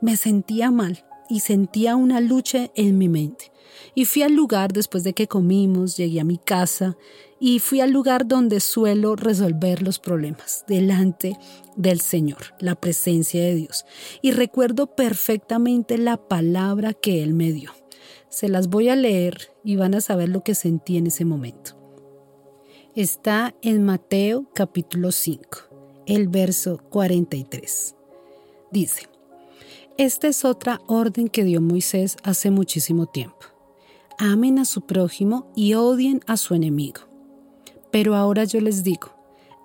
Me 0.00 0.16
sentía 0.16 0.70
mal 0.70 1.04
y 1.28 1.40
sentía 1.40 1.94
una 1.94 2.20
lucha 2.20 2.70
en 2.74 2.96
mi 2.96 3.08
mente. 3.10 3.52
Y 3.94 4.06
fui 4.06 4.22
al 4.22 4.32
lugar 4.32 4.72
después 4.72 5.04
de 5.04 5.12
que 5.12 5.28
comimos, 5.28 5.96
llegué 5.96 6.20
a 6.20 6.24
mi 6.24 6.38
casa 6.38 6.96
y 7.38 7.58
fui 7.58 7.80
al 7.80 7.90
lugar 7.90 8.26
donde 8.26 8.60
suelo 8.60 9.14
resolver 9.14 9.82
los 9.82 9.98
problemas, 9.98 10.64
delante 10.68 11.36
del 11.76 12.00
Señor, 12.00 12.54
la 12.60 12.76
presencia 12.76 13.42
de 13.42 13.54
Dios. 13.54 13.84
Y 14.22 14.32
recuerdo 14.32 14.94
perfectamente 14.94 15.98
la 15.98 16.16
palabra 16.16 16.94
que 16.94 17.22
Él 17.22 17.34
me 17.34 17.52
dio. 17.52 17.72
Se 18.30 18.48
las 18.48 18.68
voy 18.68 18.88
a 18.88 18.96
leer 18.96 19.50
y 19.64 19.76
van 19.76 19.94
a 19.94 20.00
saber 20.00 20.30
lo 20.30 20.42
que 20.42 20.54
sentí 20.54 20.96
en 20.96 21.08
ese 21.08 21.24
momento. 21.24 21.72
Está 22.94 23.54
en 23.60 23.84
Mateo 23.84 24.48
capítulo 24.54 25.12
5, 25.12 26.04
el 26.06 26.28
verso 26.28 26.78
43. 26.90 27.93
Dice, 28.74 29.08
esta 29.98 30.26
es 30.26 30.44
otra 30.44 30.80
orden 30.88 31.28
que 31.28 31.44
dio 31.44 31.60
Moisés 31.60 32.16
hace 32.24 32.50
muchísimo 32.50 33.06
tiempo. 33.06 33.46
Amen 34.18 34.58
a 34.58 34.64
su 34.64 34.80
prójimo 34.80 35.52
y 35.54 35.74
odien 35.74 36.22
a 36.26 36.36
su 36.36 36.56
enemigo. 36.56 37.02
Pero 37.92 38.16
ahora 38.16 38.42
yo 38.42 38.60
les 38.60 38.82
digo, 38.82 39.14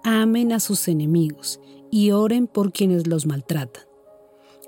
amen 0.04 0.51
a 0.51 0.60
sus 0.60 0.88
enemigos 0.88 1.60
y 1.89 2.12
oren 2.12 2.46
por 2.46 2.72
quienes 2.72 3.08
los 3.08 3.25
maltratan. 3.25 3.82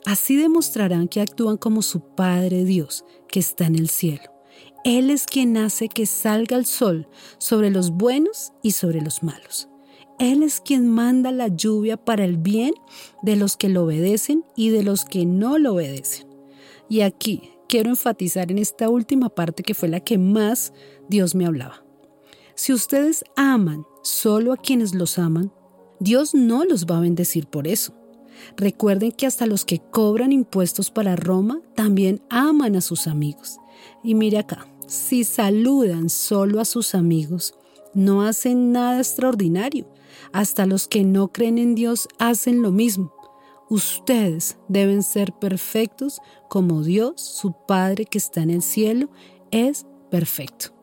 Así 0.08 0.36
demostrarán 0.38 1.08
que 1.08 1.22
actúan 1.22 1.58
como 1.58 1.84
su 1.84 2.00
Padre 2.16 2.66
Dios, 2.66 3.06
que 3.28 3.40
está 3.40 3.68
en 3.68 3.76
el 3.76 3.90
cielo. 3.90 4.24
Él 4.84 5.12
es 5.12 5.28
quien 5.28 5.56
hace 5.56 5.88
que 5.88 6.08
salga 6.08 6.58
el 6.58 6.66
sol 6.66 7.08
sobre 7.38 7.70
los 7.70 7.92
buenos 7.92 8.54
y 8.64 8.72
sobre 8.72 9.02
los 9.02 9.22
malos. 9.22 9.70
Él 10.22 10.44
es 10.44 10.62
quien 10.62 10.88
manda 10.88 11.32
la 11.32 11.48
lluvia 11.48 11.98
para 11.98 12.24
el 12.26 12.38
bien 12.38 12.76
de 13.24 13.36
los 13.36 13.58
que 13.58 13.70
lo 13.70 13.86
obedecen 13.86 14.46
y 14.56 14.70
de 14.70 14.84
los 14.84 15.04
que 15.04 15.26
no 15.26 15.58
lo 15.58 15.74
obedecen. 15.74 16.28
Y 16.88 17.02
aquí 17.02 17.50
quiero 17.68 17.90
enfatizar 17.90 18.52
en 18.52 18.60
esta 18.60 18.88
última 18.88 19.30
parte 19.30 19.64
que 19.64 19.74
fue 19.74 19.90
la 19.90 20.00
que 20.00 20.20
más 20.20 20.74
Dios 21.10 21.34
me 21.34 21.48
hablaba. 21.48 21.84
Si 22.54 22.72
ustedes 22.72 23.24
aman 23.36 23.84
solo 24.04 24.54
a 24.54 24.58
quienes 24.58 24.94
los 24.94 25.18
aman, 25.18 25.52
Dios 26.00 26.36
no 26.36 26.66
los 26.66 26.86
va 26.86 26.98
a 26.98 27.02
bendecir 27.02 27.48
por 27.48 27.68
eso. 27.68 27.96
Recuerden 28.56 29.14
que 29.14 29.26
hasta 29.26 29.48
los 29.48 29.66
que 29.66 29.80
cobran 29.80 30.32
impuestos 30.32 30.92
para 30.92 31.16
Roma 31.16 31.62
también 31.74 32.22
aman 32.30 32.76
a 32.76 32.82
sus 32.82 33.08
amigos. 33.08 33.58
Y 34.04 34.14
mire 34.14 34.38
acá, 34.38 34.68
si 34.86 35.24
saludan 35.24 36.10
solo 36.10 36.62
a 36.62 36.66
sus 36.66 36.94
amigos, 36.94 37.56
no 37.96 38.22
hacen 38.22 38.72
nada 38.72 39.00
extraordinario. 39.00 39.88
Hasta 40.34 40.66
los 40.66 40.88
que 40.88 41.04
no 41.04 41.32
creen 41.32 41.58
en 41.58 41.76
Dios 41.76 42.08
hacen 42.20 42.62
lo 42.62 42.72
mismo. 42.72 43.14
Ustedes 43.70 44.58
deben 44.68 45.02
ser 45.02 45.32
perfectos 45.34 46.20
como 46.50 46.84
Dios, 46.84 47.22
su 47.22 47.54
Padre 47.68 48.06
que 48.06 48.18
está 48.18 48.42
en 48.42 48.50
el 48.50 48.62
cielo, 48.62 49.10
es 49.52 49.86
perfecto. 50.10 50.74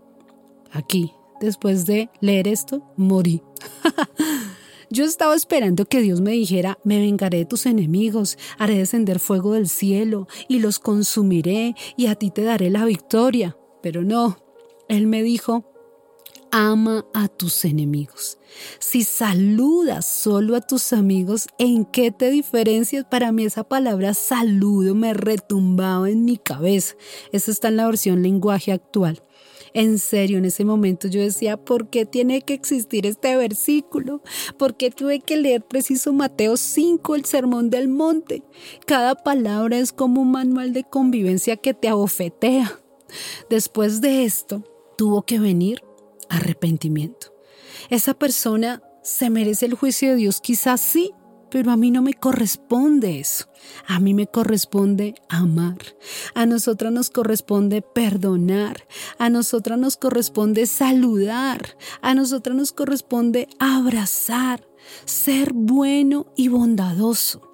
Aquí, 0.72 1.12
después 1.40 1.84
de 1.84 2.08
leer 2.20 2.48
esto, 2.48 2.82
morí. 2.96 3.42
Yo 4.90 5.04
estaba 5.04 5.34
esperando 5.34 5.84
que 5.84 6.00
Dios 6.00 6.22
me 6.22 6.30
dijera, 6.30 6.78
me 6.82 6.98
vengaré 6.98 7.38
de 7.38 7.44
tus 7.44 7.66
enemigos, 7.66 8.38
haré 8.58 8.78
descender 8.78 9.18
fuego 9.18 9.52
del 9.52 9.68
cielo 9.68 10.26
y 10.48 10.60
los 10.60 10.78
consumiré 10.78 11.74
y 11.96 12.06
a 12.06 12.14
ti 12.14 12.30
te 12.30 12.42
daré 12.42 12.70
la 12.70 12.86
victoria. 12.86 13.58
Pero 13.82 14.02
no, 14.02 14.38
Él 14.88 15.06
me 15.06 15.22
dijo, 15.22 15.70
ama 16.50 17.06
a 17.14 17.28
tus 17.28 17.64
enemigos. 17.64 18.38
Si 18.78 19.04
saludas 19.04 20.06
solo 20.06 20.56
a 20.56 20.60
tus 20.60 20.92
amigos, 20.92 21.48
¿en 21.58 21.84
qué 21.84 22.10
te 22.10 22.30
diferencias? 22.30 23.04
Para 23.04 23.32
mí 23.32 23.44
esa 23.44 23.64
palabra 23.64 24.14
saludo 24.14 24.94
me 24.94 25.14
retumbaba 25.14 26.10
en 26.10 26.24
mi 26.24 26.38
cabeza. 26.38 26.96
Eso 27.32 27.50
está 27.50 27.68
en 27.68 27.76
la 27.76 27.86
versión 27.86 28.22
lenguaje 28.22 28.72
actual. 28.72 29.22
En 29.74 29.98
serio, 29.98 30.38
en 30.38 30.46
ese 30.46 30.64
momento 30.64 31.08
yo 31.08 31.20
decía, 31.20 31.56
¿por 31.56 31.88
qué 31.90 32.06
tiene 32.06 32.42
que 32.42 32.54
existir 32.54 33.06
este 33.06 33.36
versículo? 33.36 34.22
¿Por 34.56 34.76
qué 34.76 34.90
tuve 34.90 35.20
que 35.20 35.36
leer 35.36 35.62
preciso 35.62 36.12
Mateo 36.12 36.56
5, 36.56 37.14
el 37.14 37.24
sermón 37.24 37.70
del 37.70 37.88
monte? 37.88 38.42
Cada 38.86 39.14
palabra 39.14 39.78
es 39.78 39.92
como 39.92 40.22
un 40.22 40.32
manual 40.32 40.72
de 40.72 40.84
convivencia 40.84 41.56
que 41.56 41.74
te 41.74 41.88
abofetea. 41.88 42.80
Después 43.50 44.00
de 44.00 44.24
esto, 44.24 44.64
tuvo 44.96 45.22
que 45.22 45.38
venir 45.38 45.82
arrepentimiento. 46.28 47.34
Esa 47.90 48.14
persona 48.14 48.82
se 49.02 49.30
merece 49.30 49.66
el 49.66 49.74
juicio 49.74 50.10
de 50.10 50.16
Dios, 50.16 50.40
quizás 50.40 50.80
sí, 50.80 51.12
pero 51.50 51.70
a 51.70 51.76
mí 51.76 51.90
no 51.90 52.02
me 52.02 52.14
corresponde 52.14 53.20
eso. 53.20 53.46
A 53.86 54.00
mí 54.00 54.12
me 54.12 54.26
corresponde 54.26 55.14
amar. 55.28 55.78
A 56.34 56.46
nosotras 56.46 56.92
nos 56.92 57.10
corresponde 57.10 57.80
perdonar. 57.80 58.86
A 59.18 59.30
nosotras 59.30 59.78
nos 59.78 59.96
corresponde 59.96 60.66
saludar. 60.66 61.76
A 62.02 62.14
nosotras 62.14 62.54
nos 62.56 62.72
corresponde 62.72 63.48
abrazar. 63.58 64.68
Ser 65.06 65.52
bueno 65.54 66.32
y 66.36 66.48
bondadoso. 66.48 67.47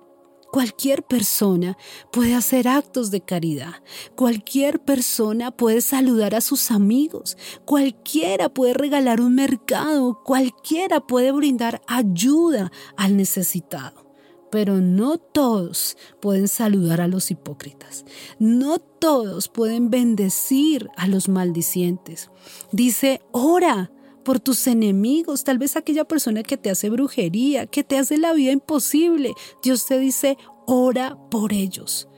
Cualquier 0.54 1.02
persona 1.02 1.76
puede 2.12 2.32
hacer 2.36 2.68
actos 2.68 3.10
de 3.10 3.20
caridad. 3.20 3.82
Cualquier 4.14 4.78
persona 4.78 5.50
puede 5.50 5.80
saludar 5.80 6.36
a 6.36 6.40
sus 6.40 6.70
amigos. 6.70 7.36
Cualquiera 7.64 8.48
puede 8.48 8.72
regalar 8.72 9.20
un 9.20 9.34
mercado. 9.34 10.22
Cualquiera 10.22 11.00
puede 11.00 11.32
brindar 11.32 11.82
ayuda 11.88 12.70
al 12.96 13.16
necesitado. 13.16 14.12
Pero 14.52 14.76
no 14.76 15.18
todos 15.18 15.96
pueden 16.20 16.46
saludar 16.46 17.00
a 17.00 17.08
los 17.08 17.32
hipócritas. 17.32 18.04
No 18.38 18.78
todos 18.78 19.48
pueden 19.48 19.90
bendecir 19.90 20.88
a 20.96 21.08
los 21.08 21.28
maldicientes. 21.28 22.30
Dice, 22.70 23.22
ora 23.32 23.90
por 24.24 24.40
tus 24.40 24.66
enemigos, 24.66 25.44
tal 25.44 25.58
vez 25.58 25.76
aquella 25.76 26.04
persona 26.04 26.42
que 26.42 26.56
te 26.56 26.70
hace 26.70 26.90
brujería, 26.90 27.66
que 27.66 27.84
te 27.84 27.98
hace 27.98 28.18
la 28.18 28.32
vida 28.32 28.52
imposible. 28.52 29.32
Dios 29.62 29.86
te 29.86 29.98
dice, 29.98 30.38
ora 30.66 31.16
por 31.30 31.52
ellos. 31.52 32.08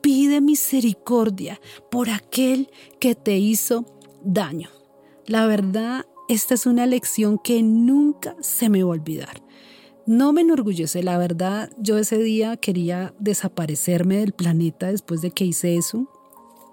Pide 0.00 0.40
misericordia 0.40 1.60
por 1.90 2.10
aquel 2.10 2.70
que 2.98 3.14
te 3.14 3.38
hizo 3.38 3.84
daño. 4.24 4.70
La 5.26 5.46
verdad, 5.46 6.06
esta 6.28 6.54
es 6.54 6.66
una 6.66 6.86
lección 6.86 7.38
que 7.38 7.62
nunca 7.62 8.34
se 8.40 8.68
me 8.68 8.82
va 8.82 8.88
a 8.88 8.92
olvidar. 8.92 9.42
No 10.06 10.32
me 10.32 10.40
enorgullece, 10.40 11.02
la 11.04 11.16
verdad, 11.16 11.70
yo 11.78 11.96
ese 11.98 12.18
día 12.18 12.56
quería 12.56 13.14
desaparecerme 13.20 14.16
del 14.16 14.32
planeta 14.32 14.88
después 14.88 15.22
de 15.22 15.30
que 15.30 15.44
hice 15.44 15.76
eso. 15.76 16.08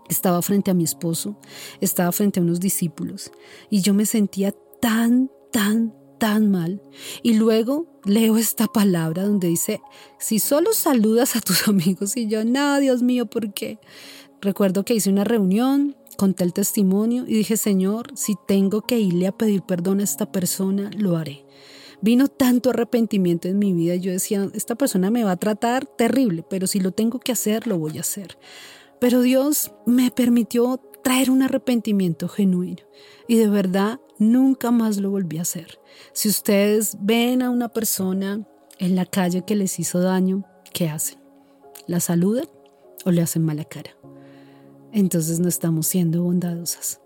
Estaba 0.10 0.42
frente 0.42 0.72
a 0.72 0.74
mi 0.74 0.84
esposo, 0.84 1.36
estaba 1.80 2.12
frente 2.12 2.40
a 2.40 2.44
unos 2.44 2.60
discípulos 2.60 3.32
y 3.70 3.82
yo 3.82 3.94
me 3.94 4.08
sentía 4.08 4.56
tan, 4.82 5.30
tan, 5.52 5.94
tan 6.20 6.52
mal. 6.52 6.82
Y 7.24 7.34
luego 7.34 7.88
leo 8.06 8.38
esta 8.38 8.68
palabra 8.68 9.24
donde 9.24 9.48
dice, 9.48 9.82
si 10.20 10.40
solo 10.40 10.74
saludas 10.74 11.36
a 11.36 11.42
tus 11.42 11.68
amigos 11.68 12.18
y 12.18 12.28
yo, 12.28 12.44
no, 12.46 12.80
Dios 12.80 13.02
mío, 13.02 13.26
¿por 13.26 13.54
qué? 13.54 13.80
Recuerdo 14.42 14.86
que 14.86 14.94
hice 14.94 15.10
una 15.10 15.24
reunión, 15.24 15.98
conté 16.18 16.44
el 16.44 16.54
testimonio 16.54 17.24
y 17.28 17.34
dije, 17.34 17.58
Señor, 17.58 18.12
si 18.16 18.36
tengo 18.48 18.82
que 18.82 19.00
irle 19.00 19.28
a 19.28 19.32
pedir 19.32 19.64
perdón 19.64 20.00
a 20.00 20.04
esta 20.04 20.32
persona, 20.32 20.90
lo 20.98 21.18
haré. 21.18 21.46
Vino 22.02 22.30
tanto 22.30 22.70
arrepentimiento 22.70 23.50
en 23.50 23.60
mi 23.60 23.74
vida, 23.74 23.96
yo 23.96 24.12
decía, 24.12 24.50
esta 24.54 24.76
persona 24.76 25.12
me 25.12 25.26
va 25.26 25.32
a 25.32 25.38
tratar 25.38 25.86
terrible, 25.86 26.46
pero 26.50 26.66
si 26.66 26.80
lo 26.80 26.92
tengo 26.92 27.20
que 27.20 27.34
hacer, 27.34 27.68
lo 27.68 27.78
voy 27.78 27.98
a 27.98 28.02
hacer. 28.02 28.38
Pero 29.02 29.22
Dios 29.22 29.72
me 29.86 30.10
permitió 30.12 30.80
traer 31.04 31.30
un 31.30 31.42
arrepentimiento 31.42 32.30
genuino. 32.30 32.84
Y 33.28 33.36
de 33.36 33.50
verdad 33.50 34.00
nunca 34.20 34.70
más 34.72 34.98
lo 34.98 35.10
volví 35.10 35.40
a 35.40 35.42
hacer. 35.42 35.80
Si 36.14 36.30
ustedes 36.30 36.98
ven 37.00 37.42
a 37.42 37.50
una 37.50 37.70
persona 37.70 38.46
en 38.78 38.96
la 38.96 39.06
calle 39.06 39.44
que 39.44 39.56
les 39.56 39.80
hizo 39.80 40.00
daño, 40.00 40.46
¿qué 40.74 40.90
hacen? 40.90 41.20
¿La 41.88 42.00
saludan 42.00 42.48
o 43.06 43.12
le 43.12 43.22
hacen 43.22 43.44
mala 43.44 43.66
cara? 43.66 43.96
Entonces 44.92 45.40
no 45.40 45.48
estamos 45.48 45.88
siendo 45.88 46.24
bondadosas. 46.24 47.02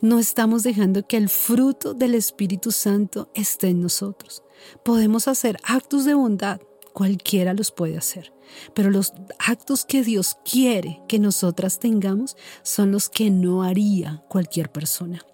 No 0.00 0.18
estamos 0.18 0.62
dejando 0.62 1.06
que 1.06 1.16
el 1.16 1.28
fruto 1.28 1.94
del 1.94 2.14
Espíritu 2.14 2.72
Santo 2.72 3.30
esté 3.34 3.68
en 3.68 3.80
nosotros. 3.80 4.42
Podemos 4.84 5.28
hacer 5.28 5.58
actos 5.64 6.04
de 6.04 6.14
bondad, 6.14 6.60
cualquiera 6.92 7.54
los 7.54 7.72
puede 7.72 7.96
hacer, 7.96 8.32
pero 8.74 8.90
los 8.90 9.12
actos 9.38 9.84
que 9.84 10.02
Dios 10.02 10.36
quiere 10.44 11.02
que 11.08 11.18
nosotras 11.18 11.78
tengamos 11.78 12.36
son 12.62 12.92
los 12.92 13.08
que 13.08 13.30
no 13.30 13.62
haría 13.62 14.24
cualquier 14.28 14.70
persona, 14.70 15.24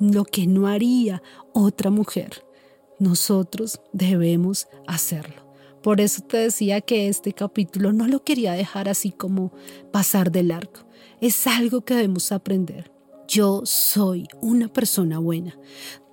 lo 0.00 0.24
que 0.24 0.46
no 0.46 0.66
haría 0.66 1.22
otra 1.52 1.90
mujer. 1.90 2.44
Nosotros 2.98 3.80
debemos 3.92 4.68
hacerlo. 4.86 5.48
Por 5.82 6.00
eso 6.00 6.22
te 6.22 6.38
decía 6.38 6.80
que 6.80 7.08
este 7.08 7.32
capítulo 7.32 7.92
no 7.92 8.08
lo 8.08 8.24
quería 8.24 8.52
dejar 8.52 8.88
así 8.88 9.12
como 9.12 9.52
pasar 9.92 10.32
del 10.32 10.50
arco. 10.50 10.80
Es 11.20 11.46
algo 11.46 11.82
que 11.82 11.94
debemos 11.94 12.32
aprender. 12.32 12.90
Yo 13.28 13.62
soy 13.64 14.26
una 14.40 14.68
persona 14.68 15.18
buena. 15.18 15.58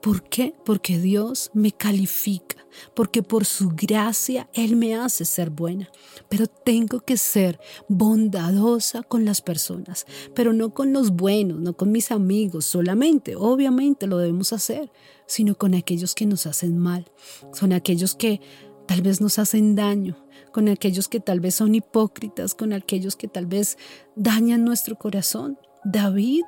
¿Por 0.06 0.22
qué? 0.22 0.54
Porque 0.64 1.00
Dios 1.00 1.50
me 1.56 1.72
califica, 1.72 2.58
porque 2.94 3.24
por 3.24 3.44
su 3.44 3.70
gracia 3.70 4.48
Él 4.54 4.76
me 4.76 4.94
hace 4.94 5.26
ser 5.26 5.50
buena. 5.50 5.90
Pero 6.30 6.46
tengo 6.46 7.00
que 7.00 7.18
ser 7.18 7.60
bondadosa 7.90 9.02
con 9.02 9.26
las 9.26 9.42
personas, 9.42 10.06
pero 10.36 10.54
no 10.54 10.76
con 10.76 10.94
los 10.94 11.10
buenos, 11.10 11.60
no 11.60 11.76
con 11.76 11.92
mis 11.92 12.12
amigos 12.12 12.66
solamente, 12.66 13.36
obviamente 13.36 14.06
lo 14.06 14.20
debemos 14.20 14.54
hacer, 14.54 14.92
sino 15.26 15.56
con 15.56 15.74
aquellos 15.74 16.14
que 16.14 16.28
nos 16.28 16.46
hacen 16.46 16.78
mal, 16.78 17.12
son 17.52 17.74
aquellos 17.74 18.14
que 18.14 18.42
tal 18.88 19.02
vez 19.02 19.22
nos 19.22 19.40
hacen 19.40 19.74
daño, 19.74 20.24
con 20.52 20.70
aquellos 20.70 21.08
que 21.08 21.20
tal 21.20 21.40
vez 21.40 21.56
son 21.56 21.74
hipócritas, 21.74 22.54
con 22.54 22.74
aquellos 22.74 23.16
que 23.16 23.28
tal 23.28 23.48
vez 23.48 23.80
dañan 24.16 24.66
nuestro 24.66 25.00
corazón. 25.00 25.58
David 25.84 26.44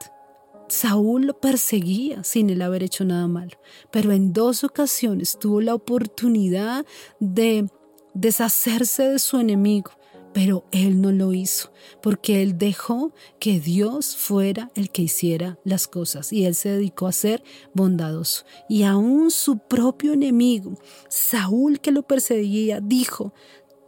Saúl 0.67 1.27
lo 1.27 1.39
perseguía 1.39 2.23
sin 2.23 2.49
él 2.49 2.61
haber 2.61 2.83
hecho 2.83 3.05
nada 3.05 3.27
malo, 3.27 3.57
pero 3.91 4.11
en 4.11 4.33
dos 4.33 4.63
ocasiones 4.63 5.37
tuvo 5.39 5.61
la 5.61 5.73
oportunidad 5.73 6.85
de 7.19 7.69
deshacerse 8.13 9.03
de 9.03 9.19
su 9.19 9.37
enemigo, 9.39 9.91
pero 10.33 10.65
él 10.71 11.01
no 11.01 11.11
lo 11.11 11.33
hizo, 11.33 11.71
porque 12.01 12.41
él 12.41 12.57
dejó 12.57 13.13
que 13.39 13.59
Dios 13.59 14.15
fuera 14.17 14.69
el 14.75 14.91
que 14.91 15.03
hiciera 15.03 15.57
las 15.63 15.87
cosas 15.87 16.33
y 16.33 16.45
él 16.45 16.53
se 16.53 16.69
dedicó 16.69 17.07
a 17.07 17.11
ser 17.11 17.43
bondadoso. 17.73 18.43
Y 18.67 18.83
aún 18.83 19.31
su 19.31 19.57
propio 19.57 20.13
enemigo, 20.13 20.77
Saúl 21.07 21.79
que 21.79 21.91
lo 21.91 22.03
perseguía, 22.03 22.81
dijo, 22.81 23.33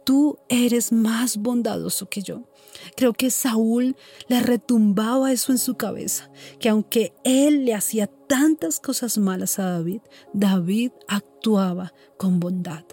tú 0.04 0.38
eres 0.48 0.92
más 0.92 1.36
bondadoso 1.36 2.08
que 2.08 2.22
yo. 2.22 2.49
Creo 2.96 3.12
que 3.12 3.30
Saúl 3.30 3.96
le 4.28 4.40
retumbaba 4.40 5.32
eso 5.32 5.52
en 5.52 5.58
su 5.58 5.76
cabeza, 5.76 6.30
que 6.58 6.68
aunque 6.68 7.12
él 7.24 7.64
le 7.64 7.74
hacía 7.74 8.06
tantas 8.06 8.80
cosas 8.80 9.18
malas 9.18 9.58
a 9.58 9.64
David, 9.64 10.00
David 10.32 10.92
actuaba 11.08 11.92
con 12.16 12.40
bondad. 12.40 12.84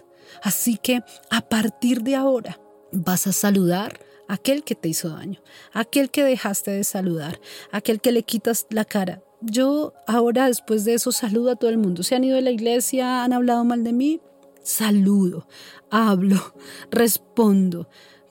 Así 0.42 0.76
que 0.76 1.02
a 1.30 1.48
partir 1.48 2.02
de 2.02 2.16
ahora 2.16 2.60
vas 2.92 3.26
a 3.26 3.32
saludar 3.32 4.00
a 4.28 4.34
aquel 4.34 4.62
que 4.62 4.74
te 4.74 4.88
hizo 4.88 5.10
daño, 5.10 5.40
a 5.72 5.80
aquel 5.80 6.10
que 6.10 6.22
dejaste 6.22 6.70
de 6.70 6.84
saludar, 6.84 7.40
a 7.72 7.78
aquel 7.78 8.00
que 8.00 8.12
le 8.12 8.22
quitas 8.22 8.66
la 8.70 8.84
cara. 8.84 9.22
Yo 9.40 9.94
ahora 10.06 10.46
después 10.46 10.84
de 10.84 10.94
eso 10.94 11.12
saludo 11.12 11.52
a 11.52 11.56
todo 11.56 11.70
el 11.70 11.78
mundo. 11.78 12.02
Se 12.02 12.14
han 12.14 12.24
ido 12.24 12.36
de 12.36 12.42
la 12.42 12.50
iglesia, 12.50 13.22
han 13.22 13.32
hablado 13.32 13.64
mal 13.64 13.84
de 13.84 13.92
mí, 13.92 14.20
saludo, 14.62 15.46
hablo, 15.90 16.54
respondo. 16.90 17.88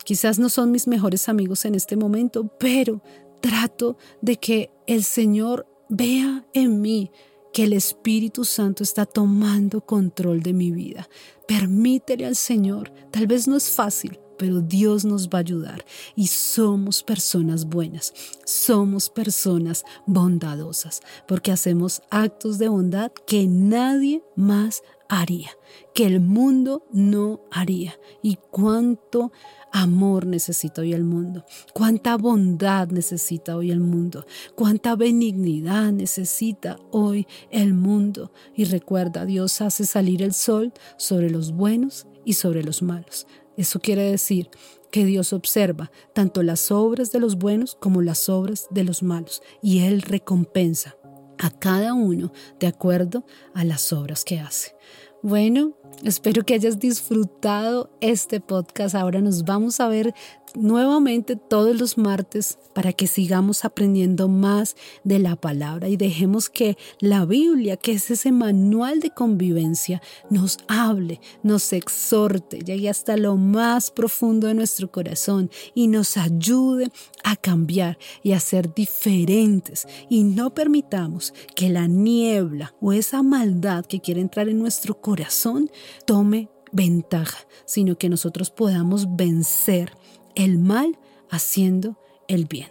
Quizás 0.08 0.40
no 0.40 0.48
son 0.48 0.72
mis 0.72 0.88
mejores 0.88 1.28
amigos 1.28 1.66
en 1.66 1.76
este 1.76 1.98
momento, 1.98 2.48
pero 2.58 3.02
trato 3.42 3.98
de 4.22 4.38
que 4.38 4.72
el 4.88 5.04
Señor 5.04 5.68
vea 5.90 6.48
en 6.54 6.80
mí 6.80 7.12
que 7.52 7.66
el 7.66 7.74
Espíritu 7.74 8.46
Santo 8.46 8.84
está 8.84 9.06
tomando 9.06 9.82
control 9.82 10.42
de 10.44 10.54
mi 10.54 10.72
vida. 10.72 11.10
Permítele 11.46 12.26
al 12.26 12.38
Señor, 12.38 12.90
tal 13.12 13.28
vez 13.28 13.50
no 13.50 13.58
es 13.58 13.70
fácil, 13.70 14.18
pero 14.38 14.62
Dios 14.62 15.04
nos 15.04 15.28
va 15.28 15.40
a 15.40 15.42
ayudar. 15.42 15.84
Y 16.16 16.28
somos 16.28 17.04
personas 17.04 17.66
buenas, 17.66 18.14
somos 18.46 19.10
personas 19.10 19.84
bondadosas, 20.06 21.02
porque 21.28 21.52
hacemos 21.52 22.02
actos 22.12 22.60
de 22.60 22.70
bondad 22.70 23.12
que 23.26 23.46
nadie 23.46 24.24
más 24.38 24.84
haría, 25.10 25.50
que 25.94 26.06
el 26.06 26.20
mundo 26.20 26.86
no 26.92 27.42
haría. 27.52 28.00
Y 28.22 28.38
cuánto 28.52 29.32
amor 29.72 30.26
necesita 30.26 30.82
hoy 30.82 30.94
el 30.94 31.04
mundo, 31.04 31.46
cuánta 31.74 32.18
bondad 32.18 32.90
necesita 32.90 33.56
hoy 33.56 33.72
el 33.72 33.80
mundo, 33.80 34.26
cuánta 34.56 34.96
benignidad 34.96 35.92
necesita 35.92 36.78
hoy 36.92 37.28
el 37.52 37.74
mundo. 37.74 38.32
Y 38.56 38.66
recuerda, 38.66 39.26
Dios 39.26 39.62
hace 39.62 39.86
salir 39.86 40.22
el 40.22 40.34
sol 40.34 40.74
sobre 40.98 41.30
los 41.30 41.52
buenos 41.52 42.08
y 42.26 42.34
sobre 42.34 42.64
los 42.64 42.82
malos. 42.82 43.28
Eso 43.56 43.80
quiere 43.80 44.04
decir 44.04 44.50
que 44.92 45.06
Dios 45.06 45.34
observa 45.34 45.92
tanto 46.14 46.44
las 46.44 46.72
obras 46.72 47.12
de 47.12 47.20
los 47.20 47.38
buenos 47.38 47.76
como 47.76 48.02
las 48.02 48.30
obras 48.30 48.68
de 48.70 48.84
los 48.84 49.04
malos 49.04 49.42
y 49.62 49.80
Él 49.80 50.02
recompensa 50.02 50.97
a 51.40 51.50
cada 51.50 51.94
uno 51.94 52.32
de 52.60 52.68
acuerdo 52.68 53.26
a 53.54 53.64
las 53.64 53.94
obras 53.94 54.24
que 54.24 54.40
hace. 54.40 54.76
Bueno, 55.24 55.74
espero 56.04 56.44
que 56.44 56.54
hayas 56.54 56.80
disfrutado 56.80 57.90
este 58.02 58.40
podcast. 58.40 58.94
Ahora 58.94 59.20
nos 59.20 59.44
vamos 59.44 59.80
a 59.80 59.88
ver 59.88 60.14
nuevamente 60.56 61.36
todos 61.36 61.80
los 61.80 61.98
martes 61.98 62.58
para 62.74 62.94
que 62.94 63.08
sigamos 63.08 63.66
aprendiendo 63.66 64.28
más 64.28 64.76
de 65.04 65.20
la 65.20 65.36
palabra 65.36 65.88
y 65.88 65.98
dejemos 65.98 66.50
que 66.50 66.78
la 67.00 67.26
Biblia, 67.26 67.78
que 67.78 67.94
es 67.94 68.12
ese 68.12 68.32
manual 68.32 69.00
de 69.00 69.12
convivencia, 69.12 70.02
nos 70.30 70.58
hable, 70.68 71.20
nos 71.44 71.74
exhorte, 71.74 72.60
llegue 72.60 72.90
hasta 72.90 73.18
lo 73.18 73.36
más 73.36 73.92
profundo 73.92 74.48
de 74.48 74.54
nuestro 74.54 74.92
corazón 74.92 75.50
y 75.74 75.88
nos 75.88 76.18
ayude 76.18 76.92
a 77.24 77.36
cambiar 77.36 77.98
y 78.24 78.32
a 78.34 78.40
ser 78.40 78.74
diferentes 78.74 79.88
y 80.10 80.24
no 80.24 80.54
permitamos 80.54 81.34
que 81.56 81.70
la 81.70 81.88
niebla 81.88 82.74
o 82.80 82.94
esa 82.94 83.24
maldad 83.24 83.86
que 83.86 84.00
quiere 84.00 84.22
entrar 84.22 84.50
en 84.50 84.60
nuestro 84.60 85.00
corazón 85.08 85.72
tome 86.06 86.50
ventaja, 86.74 87.38
sino 87.64 87.98
que 87.98 88.10
nosotros 88.10 88.52
podamos 88.52 89.16
vencer 89.16 89.94
el 90.36 90.60
mal 90.60 91.00
haciendo 91.30 91.98
el 92.28 92.44
bien. 92.44 92.68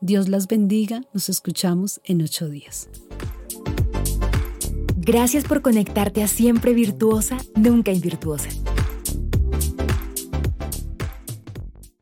Dios 0.00 0.28
las 0.28 0.46
bendiga, 0.46 1.02
nos 1.12 1.28
escuchamos 1.28 2.00
en 2.04 2.22
ocho 2.22 2.48
días. 2.48 2.88
Gracias 4.96 5.42
por 5.42 5.60
conectarte 5.60 6.22
a 6.22 6.28
Siempre 6.28 6.72
Virtuosa, 6.72 7.36
Nunca 7.56 7.90
Invirtuosa. 7.90 8.50